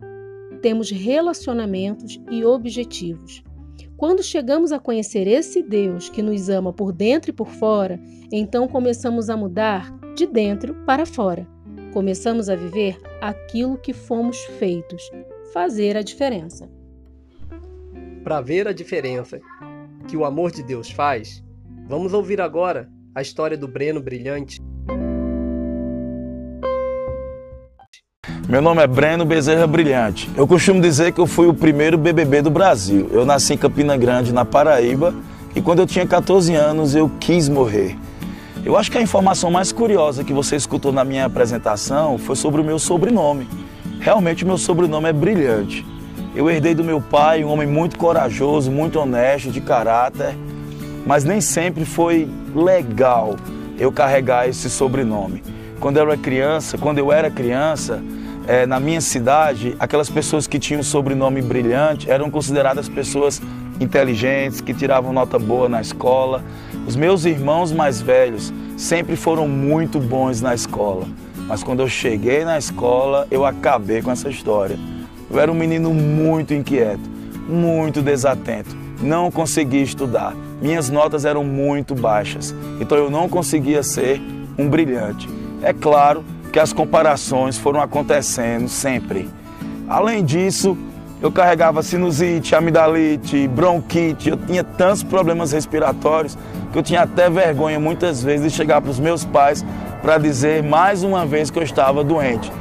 temos 0.61 0.91
relacionamentos 0.91 2.21
e 2.29 2.45
objetivos. 2.45 3.43
Quando 3.97 4.23
chegamos 4.23 4.71
a 4.71 4.79
conhecer 4.79 5.27
esse 5.27 5.61
Deus 5.61 6.09
que 6.09 6.21
nos 6.21 6.49
ama 6.49 6.71
por 6.71 6.91
dentro 6.91 7.31
e 7.31 7.33
por 7.33 7.47
fora, 7.47 7.99
então 8.31 8.67
começamos 8.67 9.29
a 9.29 9.37
mudar 9.37 9.91
de 10.15 10.25
dentro 10.25 10.73
para 10.85 11.05
fora. 11.05 11.47
Começamos 11.93 12.49
a 12.49 12.55
viver 12.55 12.97
aquilo 13.19 13.77
que 13.77 13.93
fomos 13.93 14.37
feitos, 14.59 15.03
fazer 15.53 15.97
a 15.97 16.01
diferença. 16.01 16.69
Para 18.23 18.39
ver 18.39 18.67
a 18.67 18.71
diferença 18.71 19.41
que 20.07 20.15
o 20.15 20.23
amor 20.23 20.51
de 20.51 20.61
Deus 20.61 20.91
faz, 20.91 21.43
vamos 21.87 22.13
ouvir 22.13 22.39
agora 22.39 22.87
a 23.15 23.21
história 23.21 23.57
do 23.57 23.67
Breno 23.67 23.99
Brilhante. 23.99 24.59
Meu 28.47 28.61
nome 28.61 28.83
é 28.83 28.87
Breno 28.87 29.25
Bezerra 29.25 29.65
Brilhante. 29.65 30.29
Eu 30.37 30.45
costumo 30.45 30.79
dizer 30.79 31.13
que 31.13 31.19
eu 31.19 31.25
fui 31.25 31.47
o 31.47 31.53
primeiro 31.53 31.97
BBB 31.97 32.43
do 32.43 32.51
Brasil. 32.51 33.09
Eu 33.11 33.25
nasci 33.25 33.55
em 33.55 33.57
Campina 33.57 33.97
Grande, 33.97 34.31
na 34.31 34.45
Paraíba, 34.45 35.15
e 35.55 35.61
quando 35.61 35.79
eu 35.79 35.87
tinha 35.87 36.05
14 36.05 36.53
anos 36.53 36.93
eu 36.93 37.09
quis 37.19 37.49
morrer. 37.49 37.97
Eu 38.63 38.77
acho 38.77 38.91
que 38.91 38.99
a 38.99 39.01
informação 39.01 39.49
mais 39.49 39.71
curiosa 39.71 40.23
que 40.23 40.31
você 40.31 40.55
escutou 40.55 40.91
na 40.91 41.03
minha 41.03 41.25
apresentação 41.25 42.19
foi 42.19 42.35
sobre 42.35 42.61
o 42.61 42.63
meu 42.63 42.77
sobrenome. 42.77 43.47
Realmente 43.99 44.43
o 44.43 44.47
meu 44.47 44.59
sobrenome 44.59 45.09
é 45.09 45.13
Brilhante. 45.13 45.83
Eu 46.33 46.49
herdei 46.49 46.73
do 46.73 46.83
meu 46.83 47.01
pai, 47.01 47.43
um 47.43 47.49
homem 47.49 47.67
muito 47.67 47.97
corajoso, 47.97 48.71
muito 48.71 48.97
honesto, 48.97 49.51
de 49.51 49.59
caráter, 49.59 50.33
mas 51.05 51.25
nem 51.25 51.41
sempre 51.41 51.83
foi 51.83 52.29
legal 52.55 53.35
eu 53.77 53.91
carregar 53.91 54.47
esse 54.47 54.69
sobrenome. 54.69 55.43
Quando 55.81 55.97
eu 55.97 56.03
era 56.03 56.15
criança, 56.15 56.77
quando 56.77 56.99
eu 56.99 57.11
era 57.11 57.29
criança, 57.29 58.01
é, 58.47 58.65
na 58.65 58.79
minha 58.79 59.01
cidade, 59.01 59.75
aquelas 59.77 60.09
pessoas 60.09 60.47
que 60.47 60.57
tinham 60.57 60.81
sobrenome 60.81 61.41
brilhante 61.41 62.09
eram 62.09 62.31
consideradas 62.31 62.87
pessoas 62.87 63.41
inteligentes, 63.77 64.61
que 64.61 64.73
tiravam 64.73 65.11
nota 65.11 65.37
boa 65.37 65.67
na 65.67 65.81
escola. 65.81 66.41
Os 66.87 66.95
meus 66.95 67.25
irmãos 67.25 67.73
mais 67.73 67.99
velhos 67.99 68.53
sempre 68.77 69.17
foram 69.17 69.49
muito 69.49 69.99
bons 69.99 70.39
na 70.39 70.55
escola, 70.55 71.05
mas 71.45 71.61
quando 71.61 71.81
eu 71.81 71.89
cheguei 71.89 72.45
na 72.45 72.57
escola, 72.57 73.27
eu 73.29 73.45
acabei 73.45 74.01
com 74.01 74.11
essa 74.11 74.29
história. 74.29 74.77
Eu 75.31 75.39
era 75.39 75.51
um 75.51 75.55
menino 75.55 75.93
muito 75.93 76.53
inquieto, 76.53 77.09
muito 77.47 78.01
desatento, 78.01 78.75
não 79.01 79.31
conseguia 79.31 79.81
estudar. 79.81 80.35
Minhas 80.61 80.89
notas 80.89 81.23
eram 81.23 81.43
muito 81.43 81.95
baixas, 81.95 82.53
então 82.81 82.97
eu 82.97 83.09
não 83.09 83.29
conseguia 83.29 83.81
ser 83.81 84.21
um 84.57 84.67
brilhante. 84.67 85.29
É 85.63 85.71
claro 85.71 86.23
que 86.51 86.59
as 86.59 86.73
comparações 86.73 87.57
foram 87.57 87.81
acontecendo 87.81 88.67
sempre. 88.67 89.29
Além 89.87 90.23
disso, 90.23 90.77
eu 91.21 91.31
carregava 91.31 91.81
sinusite, 91.81 92.53
amidalite, 92.53 93.47
bronquite, 93.47 94.31
eu 94.31 94.37
tinha 94.37 94.63
tantos 94.63 95.01
problemas 95.01 95.53
respiratórios 95.53 96.37
que 96.73 96.77
eu 96.77 96.83
tinha 96.83 97.03
até 97.03 97.29
vergonha 97.29 97.79
muitas 97.79 98.21
vezes 98.21 98.51
de 98.51 98.57
chegar 98.57 98.81
para 98.81 98.91
os 98.91 98.99
meus 98.99 99.23
pais 99.23 99.63
para 100.01 100.17
dizer 100.17 100.61
mais 100.61 101.03
uma 101.03 101.25
vez 101.25 101.49
que 101.49 101.57
eu 101.57 101.63
estava 101.63 102.03
doente. 102.03 102.51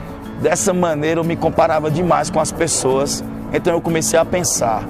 Dessa 0.41 0.73
maneira 0.73 1.21
eu 1.21 1.25
me 1.25 1.37
comparava 1.37 1.91
demais 1.91 2.31
com 2.31 2.41
as 2.41 2.51
pessoas, 2.51 3.23
então 3.53 3.75
eu 3.75 3.81
comecei 3.81 4.19
a 4.19 4.25
pensar: 4.25 4.87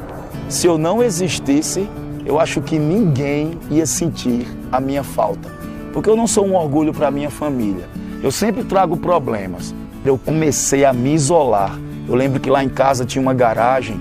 se 0.49 0.67
eu 0.67 0.79
não 0.79 1.03
existisse, 1.03 1.89
eu 2.25 2.39
acho 2.39 2.61
que 2.61 2.79
ninguém 2.79 3.59
ia 3.71 3.85
sentir 3.85 4.47
a 4.71 4.81
minha 4.81 5.03
falta. 5.03 5.49
porque 5.93 6.09
eu 6.09 6.15
não 6.15 6.29
sou 6.29 6.47
um 6.47 6.55
orgulho 6.55 6.95
para 6.95 7.11
minha 7.11 7.31
família. 7.31 7.85
Eu 8.23 8.31
sempre 8.31 8.63
trago 8.63 8.97
problemas. 8.97 9.75
Eu 10.05 10.17
comecei 10.17 10.85
a 10.85 10.93
me 10.93 11.13
isolar. 11.15 11.77
Eu 12.09 12.15
lembro 12.15 12.39
que 12.39 12.49
lá 12.49 12.63
em 12.63 12.69
casa 12.69 13.05
tinha 13.05 13.21
uma 13.21 13.35
garagem 13.35 14.01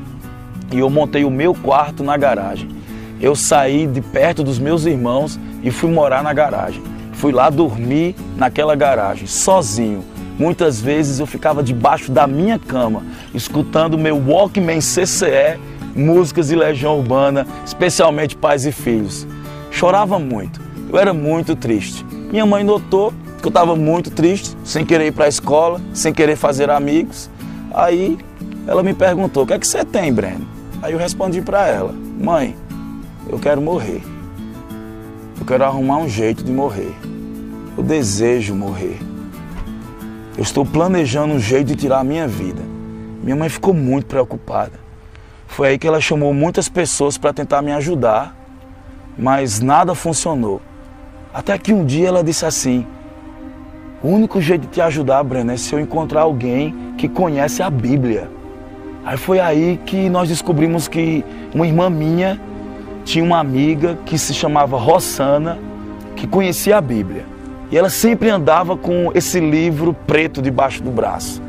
e 0.71 0.77
eu 0.77 0.89
montei 0.89 1.23
o 1.23 1.31
meu 1.31 1.55
quarto 1.55 2.03
na 2.03 2.15
garagem. 2.15 2.69
Eu 3.19 3.35
saí 3.35 3.87
de 3.87 4.01
perto 4.01 4.43
dos 4.43 4.59
meus 4.59 4.85
irmãos 4.85 5.39
e 5.63 5.71
fui 5.71 5.89
morar 5.89 6.21
na 6.21 6.31
garagem. 6.31 6.83
Fui 7.13 7.31
lá 7.31 7.49
dormir 7.49 8.15
naquela 8.37 8.75
garagem, 8.75 9.25
sozinho. 9.25 10.03
Muitas 10.39 10.79
vezes 10.79 11.19
eu 11.19 11.25
ficava 11.25 11.61
debaixo 11.61 12.13
da 12.13 12.25
minha 12.25 12.57
cama, 12.57 13.03
escutando 13.33 13.97
meu 13.97 14.15
Walkman 14.15 14.79
CCE, 14.79 15.59
músicas 15.93 16.47
de 16.47 16.55
Legião 16.55 16.97
Urbana, 16.97 17.45
especialmente 17.65 18.37
Pais 18.37 18.65
e 18.65 18.71
Filhos. 18.71 19.27
Chorava 19.69 20.17
muito, 20.17 20.61
eu 20.89 20.97
era 20.97 21.13
muito 21.13 21.57
triste. 21.57 22.05
Minha 22.31 22.45
mãe 22.45 22.63
notou 22.63 23.13
que 23.41 23.47
eu 23.47 23.49
estava 23.49 23.75
muito 23.75 24.11
triste, 24.11 24.55
sem 24.63 24.85
querer 24.85 25.07
ir 25.07 25.11
para 25.11 25.25
a 25.25 25.29
escola, 25.29 25.81
sem 25.93 26.13
querer 26.13 26.37
fazer 26.37 26.69
amigos. 26.69 27.29
Aí 27.73 28.17
ela 28.65 28.81
me 28.81 28.93
perguntou: 28.93 29.43
O 29.43 29.47
que 29.47 29.53
é 29.53 29.59
que 29.59 29.67
você 29.67 29.83
tem, 29.83 30.13
Breno? 30.13 30.47
Aí 30.81 30.93
eu 30.93 30.99
respondi 30.99 31.41
para 31.41 31.67
ela: 31.67 31.93
Mãe, 31.93 32.55
eu 33.27 33.37
quero 33.39 33.61
morrer. 33.61 34.01
Eu 35.37 35.45
quero 35.45 35.65
arrumar 35.65 35.97
um 35.97 36.07
jeito 36.07 36.43
de 36.45 36.51
morrer. 36.51 36.95
Eu 37.77 37.83
desejo 37.83 38.55
morrer. 38.55 39.08
Eu 40.39 40.43
estou 40.43 40.65
planejando 40.65 41.33
um 41.33 41.39
jeito 41.39 41.67
de 41.67 41.75
tirar 41.75 41.99
a 41.99 42.03
minha 42.05 42.25
vida. 42.25 42.61
Minha 43.21 43.35
mãe 43.35 43.49
ficou 43.49 43.73
muito 43.73 44.05
preocupada. 44.05 44.79
Foi 45.45 45.67
aí 45.67 45.77
que 45.77 45.85
ela 45.85 45.99
chamou 45.99 46.33
muitas 46.33 46.69
pessoas 46.69 47.17
para 47.17 47.33
tentar 47.33 47.61
me 47.61 47.73
ajudar, 47.73 48.33
mas 49.17 49.59
nada 49.59 49.93
funcionou. 49.93 50.61
Até 51.33 51.57
que 51.57 51.73
um 51.73 51.85
dia 51.85 52.07
ela 52.07 52.23
disse 52.23 52.45
assim: 52.45 52.87
O 54.01 54.07
único 54.07 54.39
jeito 54.39 54.61
de 54.61 54.67
te 54.67 54.79
ajudar, 54.79 55.21
Breno, 55.25 55.51
é 55.51 55.57
se 55.57 55.75
eu 55.75 55.79
encontrar 55.81 56.21
alguém 56.21 56.93
que 56.97 57.09
conhece 57.09 57.61
a 57.61 57.69
Bíblia. 57.69 58.31
Aí 59.03 59.17
foi 59.17 59.41
aí 59.41 59.77
que 59.85 60.09
nós 60.09 60.29
descobrimos 60.29 60.87
que 60.87 61.21
uma 61.53 61.67
irmã 61.67 61.89
minha 61.89 62.39
tinha 63.03 63.25
uma 63.25 63.39
amiga 63.39 63.99
que 64.05 64.17
se 64.17 64.33
chamava 64.33 64.77
Rossana, 64.77 65.59
que 66.15 66.25
conhecia 66.25 66.77
a 66.77 66.81
Bíblia. 66.81 67.25
E 67.71 67.77
ela 67.77 67.89
sempre 67.89 68.29
andava 68.29 68.75
com 68.75 69.11
esse 69.13 69.39
livro 69.39 69.93
preto 70.07 70.41
debaixo 70.41 70.81
do 70.81 70.89
braço. 70.89 71.41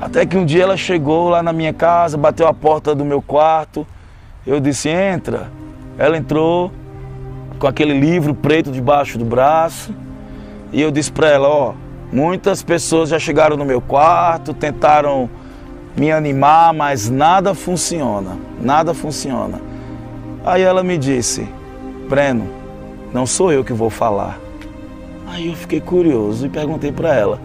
Até 0.00 0.24
que 0.24 0.36
um 0.36 0.44
dia 0.44 0.62
ela 0.62 0.76
chegou 0.76 1.28
lá 1.28 1.42
na 1.42 1.52
minha 1.52 1.72
casa, 1.72 2.16
bateu 2.16 2.46
a 2.46 2.54
porta 2.54 2.94
do 2.94 3.04
meu 3.04 3.20
quarto. 3.20 3.86
Eu 4.46 4.60
disse: 4.60 4.88
entra. 4.88 5.50
Ela 5.98 6.16
entrou 6.16 6.70
com 7.58 7.66
aquele 7.66 7.98
livro 7.98 8.34
preto 8.34 8.70
debaixo 8.70 9.18
do 9.18 9.24
braço. 9.24 9.94
E 10.72 10.80
eu 10.80 10.90
disse 10.90 11.10
para 11.10 11.28
ela: 11.28 11.48
ó, 11.48 11.74
muitas 12.12 12.62
pessoas 12.62 13.08
já 13.08 13.18
chegaram 13.18 13.56
no 13.56 13.64
meu 13.64 13.80
quarto, 13.80 14.54
tentaram 14.54 15.28
me 15.96 16.12
animar, 16.12 16.74
mas 16.74 17.08
nada 17.08 17.54
funciona. 17.54 18.36
Nada 18.60 18.94
funciona. 18.94 19.60
Aí 20.44 20.62
ela 20.62 20.84
me 20.84 20.96
disse: 20.96 21.48
Breno, 22.08 22.46
não 23.12 23.26
sou 23.26 23.50
eu 23.50 23.64
que 23.64 23.72
vou 23.72 23.90
falar. 23.90 24.45
Aí 25.26 25.48
eu 25.48 25.56
fiquei 25.56 25.80
curioso 25.80 26.46
e 26.46 26.48
perguntei 26.48 26.92
para 26.92 27.14
ela: 27.14 27.40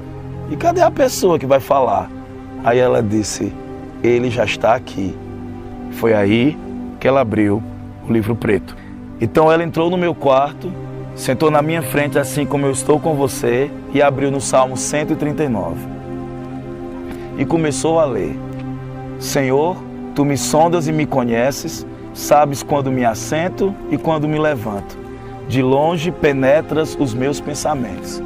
e 0.50 0.56
cadê 0.56 0.82
a 0.82 0.92
pessoa 0.92 1.40
que 1.40 1.46
vai 1.46 1.60
falar? 1.60 2.10
Aí 2.64 2.78
ela 2.78 3.02
disse: 3.02 3.52
ele 4.04 4.30
já 4.30 4.46
está 4.46 4.76
aqui. 4.76 5.16
Foi 5.92 6.14
aí 6.14 6.58
que 7.00 7.08
ela 7.08 7.22
abriu 7.22 7.62
o 8.08 8.12
livro 8.12 8.36
preto. 8.36 8.76
Então 9.20 9.52
ela 9.52 9.64
entrou 9.64 9.90
no 9.90 9.98
meu 9.98 10.14
quarto, 10.14 10.72
sentou 11.16 11.50
na 11.50 11.62
minha 11.62 11.82
frente, 11.82 12.20
assim 12.20 12.46
como 12.46 12.66
eu 12.66 12.72
estou 12.72 13.00
com 13.00 13.16
você, 13.16 13.72
e 13.94 14.02
abriu 14.02 14.30
no 14.30 14.42
Salmo 14.42 14.78
139. 14.78 15.76
E 17.38 17.46
começou 17.46 18.00
a 18.00 18.06
ler: 18.06 18.38
Senhor, 19.20 19.76
tu 20.14 20.24
me 20.24 20.38
sondas 20.38 20.88
e 20.88 20.92
me 20.92 21.06
conheces, 21.08 21.86
sabes 22.14 22.62
quando 22.62 22.92
me 22.92 23.04
assento 23.04 23.74
e 23.90 23.98
quando 23.98 24.28
me 24.28 24.38
levanto 24.38 25.01
de 25.52 25.62
longe 25.62 26.12
penetras 26.12 26.96
os 26.98 27.14
meus 27.14 27.42
pensamentos. 27.42 28.24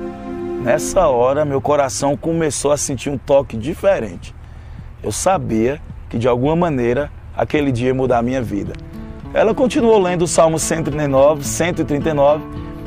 Nessa 0.62 1.08
hora, 1.08 1.44
meu 1.44 1.60
coração 1.60 2.16
começou 2.16 2.72
a 2.72 2.78
sentir 2.78 3.10
um 3.10 3.18
toque 3.18 3.58
diferente. 3.58 4.34
Eu 5.02 5.12
sabia 5.12 5.82
que 6.08 6.20
de 6.20 6.28
alguma 6.28 6.56
maneira 6.56 7.12
aquele 7.36 7.72
dia 7.72 7.88
ia 7.88 7.96
mudar 7.96 8.20
a 8.20 8.22
minha 8.22 8.44
vida. 8.44 8.74
Ela 9.34 9.56
continuou 9.56 10.00
lendo 10.00 10.22
o 10.22 10.28
Salmo 10.28 10.60
139, 10.60 11.44
139, 11.44 12.44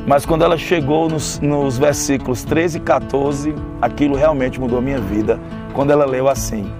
mas 0.06 0.24
quando 0.24 0.44
ela 0.44 0.56
chegou 0.56 1.08
nos, 1.08 1.40
nos 1.40 1.76
versículos 1.76 2.44
13 2.44 2.78
e 2.78 2.80
14, 2.80 3.52
aquilo 3.82 4.14
realmente 4.14 4.60
mudou 4.60 4.78
a 4.78 4.82
minha 4.82 5.00
vida. 5.00 5.40
Quando 5.74 5.90
ela 5.90 6.06
leu 6.06 6.28
assim: 6.28 6.72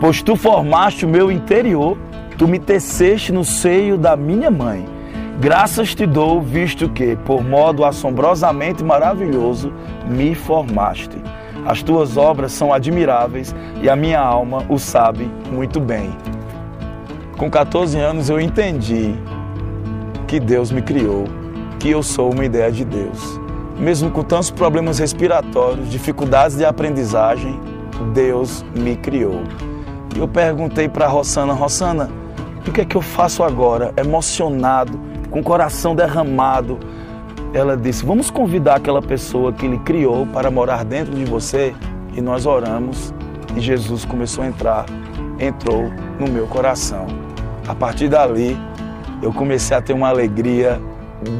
Pois 0.00 0.22
tu 0.22 0.34
formaste 0.34 1.06
o 1.06 1.08
meu 1.08 1.30
interior, 1.30 1.96
tu 2.36 2.48
me 2.48 2.58
teceste 2.58 3.30
no 3.30 3.44
seio 3.44 3.96
da 3.96 4.16
minha 4.16 4.50
mãe. 4.50 4.95
Graças 5.38 5.94
te 5.94 6.06
dou, 6.06 6.40
visto 6.40 6.88
que, 6.88 7.14
por 7.14 7.44
modo 7.44 7.84
assombrosamente 7.84 8.82
maravilhoso, 8.82 9.70
me 10.08 10.34
formaste. 10.34 11.18
As 11.66 11.82
tuas 11.82 12.16
obras 12.16 12.52
são 12.52 12.72
admiráveis 12.72 13.54
e 13.82 13.90
a 13.90 13.94
minha 13.94 14.18
alma 14.18 14.64
o 14.66 14.78
sabe 14.78 15.30
muito 15.52 15.78
bem. 15.78 16.10
Com 17.36 17.50
14 17.50 17.98
anos 17.98 18.30
eu 18.30 18.40
entendi 18.40 19.14
que 20.26 20.40
Deus 20.40 20.72
me 20.72 20.80
criou, 20.80 21.24
que 21.78 21.90
eu 21.90 22.02
sou 22.02 22.32
uma 22.32 22.46
ideia 22.46 22.72
de 22.72 22.84
Deus. 22.84 23.38
Mesmo 23.78 24.10
com 24.10 24.22
tantos 24.22 24.50
problemas 24.50 24.98
respiratórios, 24.98 25.90
dificuldades 25.90 26.56
de 26.56 26.64
aprendizagem, 26.64 27.60
Deus 28.14 28.64
me 28.74 28.96
criou. 28.96 29.42
Eu 30.16 30.26
perguntei 30.26 30.88
para 30.88 31.06
Rossana, 31.06 31.52
Rossana, 31.52 32.08
o 32.66 32.72
que 32.72 32.80
é 32.80 32.84
que 32.86 32.96
eu 32.96 33.02
faço 33.02 33.44
agora? 33.44 33.92
Emocionado, 33.98 34.98
com 35.30 35.40
o 35.40 35.42
coração 35.42 35.94
derramado, 35.94 36.78
ela 37.52 37.76
disse: 37.76 38.04
Vamos 38.04 38.30
convidar 38.30 38.76
aquela 38.76 39.02
pessoa 39.02 39.52
que 39.52 39.66
Ele 39.66 39.78
criou 39.78 40.26
para 40.26 40.50
morar 40.50 40.84
dentro 40.84 41.14
de 41.14 41.24
você. 41.24 41.74
E 42.14 42.20
nós 42.20 42.46
oramos 42.46 43.12
e 43.54 43.60
Jesus 43.60 44.04
começou 44.04 44.44
a 44.44 44.46
entrar, 44.46 44.86
entrou 45.38 45.90
no 46.18 46.28
meu 46.28 46.46
coração. 46.46 47.06
A 47.68 47.74
partir 47.74 48.08
dali, 48.08 48.56
eu 49.22 49.32
comecei 49.32 49.76
a 49.76 49.82
ter 49.82 49.92
uma 49.92 50.08
alegria 50.08 50.80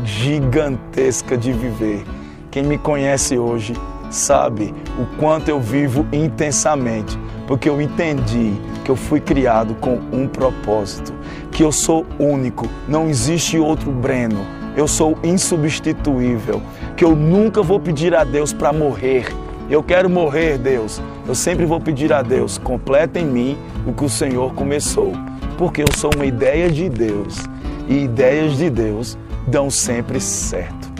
gigantesca 0.04 1.36
de 1.36 1.52
viver. 1.52 2.04
Quem 2.50 2.62
me 2.62 2.78
conhece 2.78 3.38
hoje 3.38 3.74
sabe 4.10 4.74
o 4.98 5.16
quanto 5.18 5.48
eu 5.48 5.60
vivo 5.60 6.06
intensamente, 6.12 7.18
porque 7.46 7.68
eu 7.68 7.80
entendi 7.80 8.54
que 8.84 8.90
eu 8.90 8.96
fui 8.96 9.20
criado 9.20 9.74
com 9.74 10.00
um 10.12 10.26
propósito 10.26 11.12
que 11.50 11.62
eu 11.62 11.72
sou 11.72 12.06
único, 12.18 12.68
não 12.88 13.08
existe 13.08 13.58
outro 13.58 13.90
Breno. 13.90 14.44
Eu 14.76 14.86
sou 14.86 15.16
insubstituível, 15.22 16.60
que 16.96 17.04
eu 17.04 17.16
nunca 17.16 17.62
vou 17.62 17.80
pedir 17.80 18.14
a 18.14 18.24
Deus 18.24 18.52
para 18.52 18.72
morrer. 18.72 19.26
Eu 19.70 19.82
quero 19.82 20.08
morrer, 20.10 20.58
Deus. 20.58 21.00
Eu 21.26 21.34
sempre 21.34 21.64
vou 21.64 21.80
pedir 21.80 22.12
a 22.12 22.22
Deus, 22.22 22.58
completa 22.58 23.18
em 23.18 23.24
mim 23.24 23.58
o 23.86 23.92
que 23.92 24.04
o 24.04 24.08
Senhor 24.08 24.52
começou, 24.54 25.12
porque 25.56 25.82
eu 25.82 25.92
sou 25.94 26.10
uma 26.14 26.26
ideia 26.26 26.70
de 26.70 26.88
Deus 26.88 27.42
e 27.88 28.04
ideias 28.04 28.56
de 28.56 28.68
Deus 28.68 29.16
dão 29.46 29.70
sempre 29.70 30.20
certo. 30.20 30.92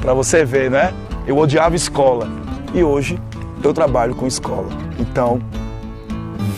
Para 0.00 0.14
você 0.14 0.44
ver, 0.44 0.70
né? 0.70 0.92
Eu 1.26 1.38
odiava 1.38 1.76
escola 1.76 2.28
e 2.74 2.82
hoje 2.82 3.18
eu 3.62 3.72
trabalho 3.72 4.14
com 4.14 4.26
escola. 4.26 4.68
Então, 4.98 5.40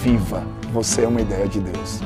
viva! 0.02 0.42
Você 0.72 1.02
é 1.02 1.08
uma 1.08 1.20
ideia 1.20 1.46
de 1.46 1.60
Deus. 1.60 2.00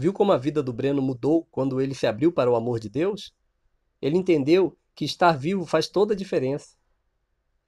Viu 0.00 0.12
como 0.12 0.30
a 0.30 0.38
vida 0.38 0.62
do 0.62 0.72
Breno 0.72 1.02
mudou 1.02 1.44
quando 1.50 1.80
ele 1.80 1.92
se 1.92 2.06
abriu 2.06 2.32
para 2.32 2.48
o 2.48 2.54
amor 2.54 2.78
de 2.78 2.88
Deus? 2.88 3.34
Ele 4.00 4.16
entendeu 4.16 4.78
que 4.94 5.04
estar 5.04 5.32
vivo 5.32 5.66
faz 5.66 5.88
toda 5.88 6.14
a 6.14 6.16
diferença. 6.16 6.76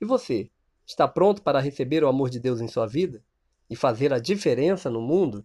E 0.00 0.04
você, 0.04 0.48
está 0.86 1.08
pronto 1.08 1.42
para 1.42 1.58
receber 1.58 2.04
o 2.04 2.08
amor 2.08 2.30
de 2.30 2.38
Deus 2.38 2.60
em 2.60 2.68
sua 2.68 2.86
vida 2.86 3.20
e 3.68 3.74
fazer 3.74 4.12
a 4.12 4.20
diferença 4.20 4.88
no 4.88 5.00
mundo? 5.00 5.44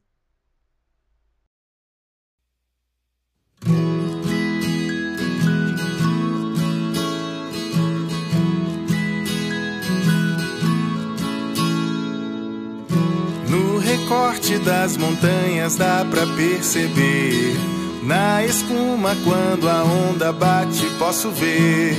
Recorte 14.05 14.59
das 14.59 14.97
montanhas 14.97 15.75
dá 15.77 16.05
pra 16.07 16.27
perceber. 16.27 17.55
Na 18.03 18.45
espuma, 18.45 19.15
quando 19.23 19.67
a 19.67 19.83
onda 19.83 20.31
bate, 20.31 20.85
posso 20.99 21.31
ver. 21.31 21.95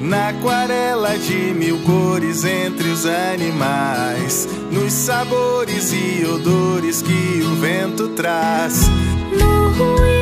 Na 0.00 0.30
aquarela 0.30 1.18
de 1.18 1.52
mil 1.52 1.78
cores 1.80 2.44
entre 2.44 2.88
os 2.88 3.04
animais. 3.04 4.48
Nos 4.70 4.92
sabores 4.94 5.92
e 5.92 6.24
odores 6.24 7.02
que 7.02 7.42
o 7.44 7.54
vento 7.56 8.08
traz. 8.08 8.80
No 9.38 9.68
ruído 9.72 10.13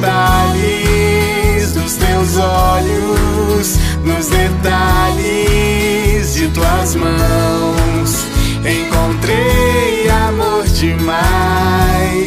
detalhes 0.00 1.72
dos 1.72 1.92
teus 1.94 2.36
olhos, 2.38 3.78
nos 4.02 4.28
detalhes 4.28 5.54
de 6.34 6.48
tuas 6.48 6.94
mãos. 6.94 8.26
Encontrei 8.64 10.08
amor 10.08 10.64
demais. 10.68 12.19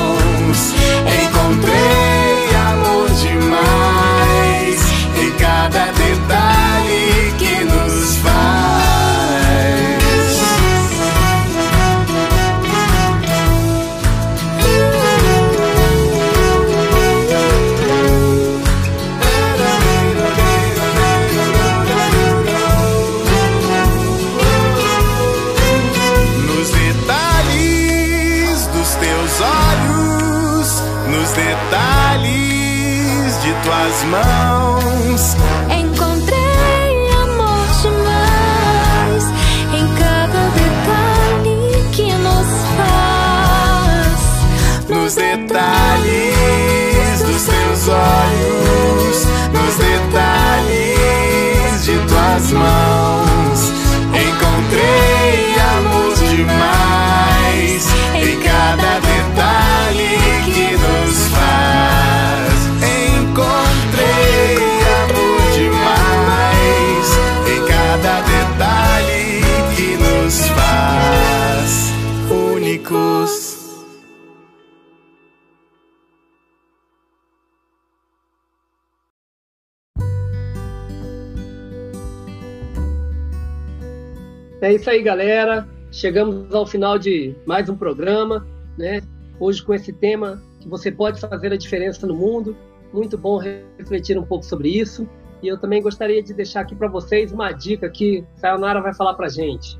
É 84.63 84.71
isso 84.71 84.89
aí, 84.89 85.03
galera. 85.03 85.67
Chegamos 85.91 86.55
ao 86.55 86.65
final 86.65 86.97
de 86.97 87.35
mais 87.45 87.67
um 87.67 87.75
programa, 87.75 88.47
né? 88.77 89.01
Hoje 89.37 89.61
com 89.61 89.73
esse 89.73 89.91
tema 89.91 90.41
que 90.61 90.69
você 90.69 90.89
pode 90.89 91.19
fazer 91.19 91.51
a 91.51 91.57
diferença 91.57 92.07
no 92.07 92.15
mundo. 92.15 92.55
Muito 92.93 93.17
bom 93.17 93.37
refletir 93.77 94.17
um 94.17 94.23
pouco 94.23 94.45
sobre 94.45 94.69
isso. 94.69 95.05
E 95.41 95.49
eu 95.49 95.59
também 95.59 95.81
gostaria 95.81 96.23
de 96.23 96.33
deixar 96.33 96.61
aqui 96.61 96.73
para 96.73 96.87
vocês 96.87 97.33
uma 97.33 97.51
dica 97.51 97.89
que 97.89 98.23
a 98.37 98.39
Sayonara 98.39 98.79
vai 98.79 98.93
falar 98.93 99.15
para 99.15 99.27
gente. 99.27 99.77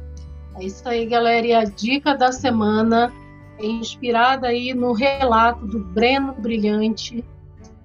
É 0.60 0.66
isso 0.66 0.86
aí, 0.86 1.06
galera. 1.06 1.48
E 1.48 1.54
a 1.54 1.64
dica 1.64 2.14
da 2.14 2.34
semana 2.34 3.10
é 3.60 3.66
inspirada 3.66 4.48
aí 4.48 4.74
no 4.74 4.92
relato 4.92 5.66
do 5.66 5.80
Breno 5.80 6.34
Brilhante, 6.34 7.24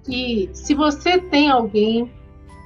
que 0.03 0.49
se 0.51 0.75
você 0.75 1.17
tem 1.17 1.49
alguém 1.49 2.11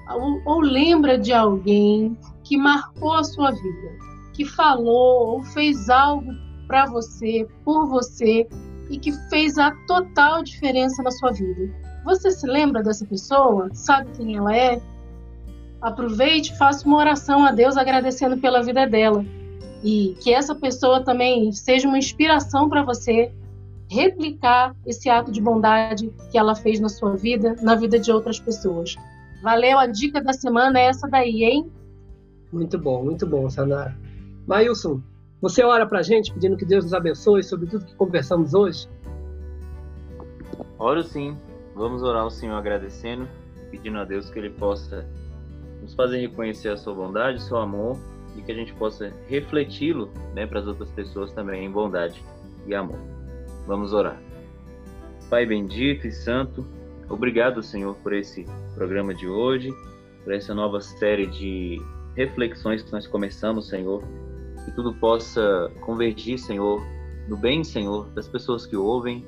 ou, 0.10 0.42
ou 0.44 0.60
lembra 0.60 1.20
de 1.20 1.32
alguém 1.32 2.18
que 2.44 2.58
marcou 2.58 3.14
a 3.14 3.24
sua 3.24 3.52
vida, 3.52 4.13
que 4.34 4.46
falou 4.46 5.36
ou 5.36 5.44
fez 5.44 5.90
algo 5.90 6.34
para 6.68 6.86
você, 6.86 7.48
por 7.64 7.88
você 7.88 8.48
e 8.90 8.98
que 8.98 9.12
fez 9.30 9.58
a 9.58 9.72
total 9.88 10.44
diferença 10.44 11.02
na 11.04 11.12
sua 11.12 11.32
vida. 11.32 11.72
Você 12.04 12.32
se 12.32 12.46
lembra 12.46 12.84
dessa 12.84 13.06
pessoa? 13.06 13.70
Sabe 13.74 14.12
quem 14.18 14.36
ela 14.36 14.56
é? 14.56 14.82
Aproveite, 15.82 16.58
faça 16.58 16.86
uma 16.88 16.98
oração 16.98 17.46
a 17.46 17.52
Deus 17.52 17.78
agradecendo 17.78 18.38
pela 18.38 18.62
vida 18.62 18.88
dela 18.88 19.26
e 19.84 20.16
que 20.22 20.34
essa 20.34 20.56
pessoa 20.56 21.04
também 21.04 21.52
seja 21.52 21.88
uma 21.88 21.98
inspiração 21.98 22.70
para 22.70 22.84
você 22.84 23.32
replicar 23.90 24.76
esse 24.86 25.10
ato 25.10 25.32
de 25.32 25.42
bondade 25.42 26.12
que 26.32 26.38
ela 26.38 26.56
fez 26.56 26.80
na 26.80 26.90
sua 26.90 27.16
vida, 27.16 27.56
na 27.62 27.76
vida 27.76 28.00
de 28.00 28.12
outras 28.12 28.40
pessoas. 28.40 28.96
Valeu, 29.44 29.78
a 29.78 29.86
dica 29.86 30.22
da 30.22 30.32
semana 30.32 30.80
é 30.80 30.86
essa 30.86 31.08
daí, 31.08 31.44
hein? 31.44 31.70
Muito 32.52 32.80
bom, 32.80 33.04
muito 33.04 33.28
bom, 33.28 33.50
Sayonara. 33.50 33.96
Mailson, 34.48 35.02
você 35.42 35.64
ora 35.64 35.86
para 35.86 36.02
gente 36.02 36.34
pedindo 36.34 36.58
que 36.58 36.66
Deus 36.66 36.84
nos 36.84 36.94
abençoe 36.94 37.44
sobre 37.44 37.66
tudo 37.68 37.86
que 37.86 37.96
conversamos 37.96 38.54
hoje? 38.54 38.88
Oro 40.78 41.02
sim. 41.04 41.38
Vamos 41.76 42.04
orar 42.04 42.24
ao 42.24 42.30
Senhor 42.30 42.56
agradecendo, 42.56 43.28
pedindo 43.72 43.98
a 43.98 44.06
Deus 44.06 44.30
que 44.30 44.38
Ele 44.38 44.50
possa 44.50 45.08
nos 45.82 45.94
fazer 45.96 46.18
reconhecer 46.20 46.70
a 46.70 46.78
sua 46.78 46.94
bondade, 46.94 47.42
seu 47.42 47.58
amor 47.58 47.98
e 48.38 48.42
que 48.42 48.52
a 48.52 48.56
gente 48.56 48.74
possa 48.74 49.14
refleti-lo 49.28 50.10
né, 50.34 50.46
para 50.46 50.60
as 50.60 50.68
outras 50.68 50.90
pessoas 50.92 51.32
também 51.32 51.66
em 51.66 51.72
bondade 51.72 52.22
e 52.68 52.76
amor. 52.76 53.00
Vamos 53.66 53.94
orar. 53.94 54.22
Pai 55.30 55.46
bendito 55.46 56.06
e 56.06 56.12
santo, 56.12 56.66
obrigado, 57.10 57.64
Senhor, 57.64 57.96
por 57.96 58.14
esse 58.14 58.46
programa 58.76 59.14
de 59.14 59.28
hoje, 59.28 59.74
por 60.24 60.34
essa 60.34 60.54
nova 60.54 60.80
série 60.80 61.28
de 61.28 61.82
reflexões 62.16 62.84
que 62.84 62.92
nós 62.92 63.08
começamos, 63.08 63.68
Senhor. 63.68 64.04
Que 64.66 64.72
tudo 64.72 64.94
possa 64.94 65.72
convergir, 65.82 66.38
Senhor, 66.38 66.82
no 67.28 67.38
bem, 67.38 67.64
Senhor, 67.64 68.10
das 68.10 68.28
pessoas 68.28 68.66
que 68.66 68.76
ouvem, 68.76 69.26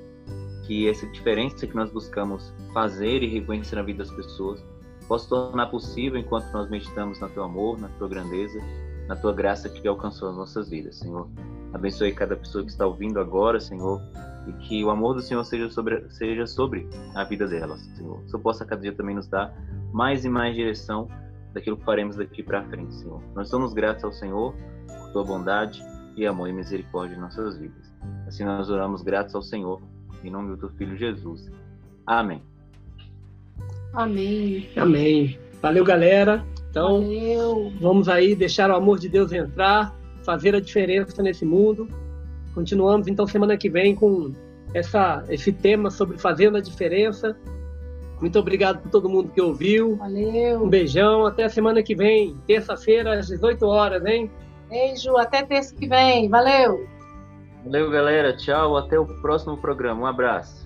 que 0.66 0.90
essa 0.90 1.06
diferença 1.08 1.68
que 1.68 1.76
nós 1.76 1.92
buscamos 1.92 2.54
fazer 2.74 3.22
e 3.24 3.28
reconhecer 3.28 3.76
na 3.76 3.84
vida 3.84 4.00
das 4.00 4.12
pessoas 4.12 4.64
possa 5.08 5.30
tornar 5.30 5.68
possível 5.68 6.20
enquanto 6.20 6.52
nós 6.52 6.70
meditamos 6.70 7.20
na 7.20 7.30
Teu 7.30 7.44
amor, 7.44 7.80
na 7.80 7.88
Tua 7.90 8.08
grandeza, 8.08 8.60
na 9.08 9.16
Tua 9.16 9.34
graça 9.34 9.70
que 9.70 9.88
alcançou 9.88 10.30
as 10.30 10.36
nossas 10.36 10.70
vidas, 10.70 10.98
Senhor. 10.98 11.30
Abençoe 11.74 12.12
cada 12.14 12.36
pessoa 12.36 12.64
que 12.64 12.72
está 12.72 12.88
ouvindo 12.88 13.20
agora, 13.20 13.60
Senhor, 13.60 14.02
e 14.48 14.54
que 14.54 14.84
o 14.84 14.90
amor 14.90 15.14
do 15.14 15.22
Senhor 15.22 15.44
seja 15.44 15.70
sobre, 15.70 16.10
seja 16.10 16.48
sobre 16.48 16.88
a 17.14 17.24
vida 17.24 17.48
delas, 17.48 17.82
Senhor. 17.96 18.20
Que 18.20 18.26
o 18.26 18.30
Senhor 18.30 18.42
possa 18.42 18.66
cada 18.66 18.82
dia 18.82 18.94
também 18.94 19.16
nos 19.16 19.28
dar 19.28 19.54
mais 19.94 20.26
e 20.26 20.30
mais 20.30 20.56
direção 20.56 21.08
daquilo 21.54 21.78
que 21.78 21.86
faremos 21.86 22.16
daqui 22.16 22.42
para 22.42 22.64
frente, 22.64 22.96
Senhor. 22.96 23.22
Nós 23.36 23.50
somos 23.50 23.74
gratos 23.74 24.04
ao 24.04 24.12
Senhor 24.12 24.56
Tua 25.16 25.24
bondade 25.24 25.82
e 26.18 26.28
amor 26.28 26.50
e 26.50 26.52
misericórdia 26.52 27.16
em 27.16 27.20
nossas 27.22 27.58
vidas. 27.58 27.90
Assim 28.28 28.44
nós 28.44 28.70
oramos 28.70 29.02
gratos 29.02 29.34
ao 29.34 29.42
Senhor, 29.42 29.82
em 30.22 30.30
nome 30.30 30.50
do 30.50 30.58
Teu 30.58 30.70
Filho 30.72 30.98
Jesus. 30.98 31.50
Amém. 32.06 32.44
Amém. 33.94 34.68
Amém. 34.76 35.40
Valeu, 35.62 35.86
galera. 35.86 36.46
Então, 36.70 37.00
Valeu. 37.00 37.72
vamos 37.80 38.10
aí 38.10 38.36
deixar 38.36 38.70
o 38.70 38.76
amor 38.76 39.00
de 39.00 39.08
Deus 39.08 39.32
entrar, 39.32 39.96
fazer 40.26 40.54
a 40.54 40.60
diferença 40.60 41.24
nesse 41.24 41.46
mundo. 41.46 41.88
Continuamos 42.54 43.08
então 43.08 43.26
semana 43.26 43.56
que 43.56 43.70
vem 43.70 43.96
com 43.96 44.34
essa, 44.74 45.24
esse 45.30 45.54
tema 45.54 45.90
sobre 45.90 46.18
fazendo 46.18 46.58
a 46.58 46.62
diferença. 46.62 47.38
Muito 48.20 48.38
obrigado 48.38 48.82
por 48.82 48.92
todo 48.92 49.08
mundo 49.08 49.30
que 49.30 49.40
ouviu. 49.40 49.94
Um 49.94 49.96
Valeu. 49.96 50.68
beijão, 50.68 51.26
até 51.26 51.46
a 51.46 51.50
semana 51.50 51.82
que 51.82 51.96
vem, 51.96 52.36
terça-feira 52.46 53.18
às 53.18 53.28
18 53.28 53.66
horas, 53.66 54.06
hein? 54.06 54.30
Beijo, 54.70 55.18
até 55.18 55.44
terça 55.44 55.76
que 55.76 55.88
vem. 55.88 56.30
Valeu. 56.30 56.88
Valeu, 57.64 57.90
galera. 57.90 58.36
Tchau. 58.36 58.78
Até 58.78 59.00
o 59.00 59.06
próximo 59.22 59.58
programa. 59.58 60.02
Um 60.02 60.06
abraço. 60.06 60.65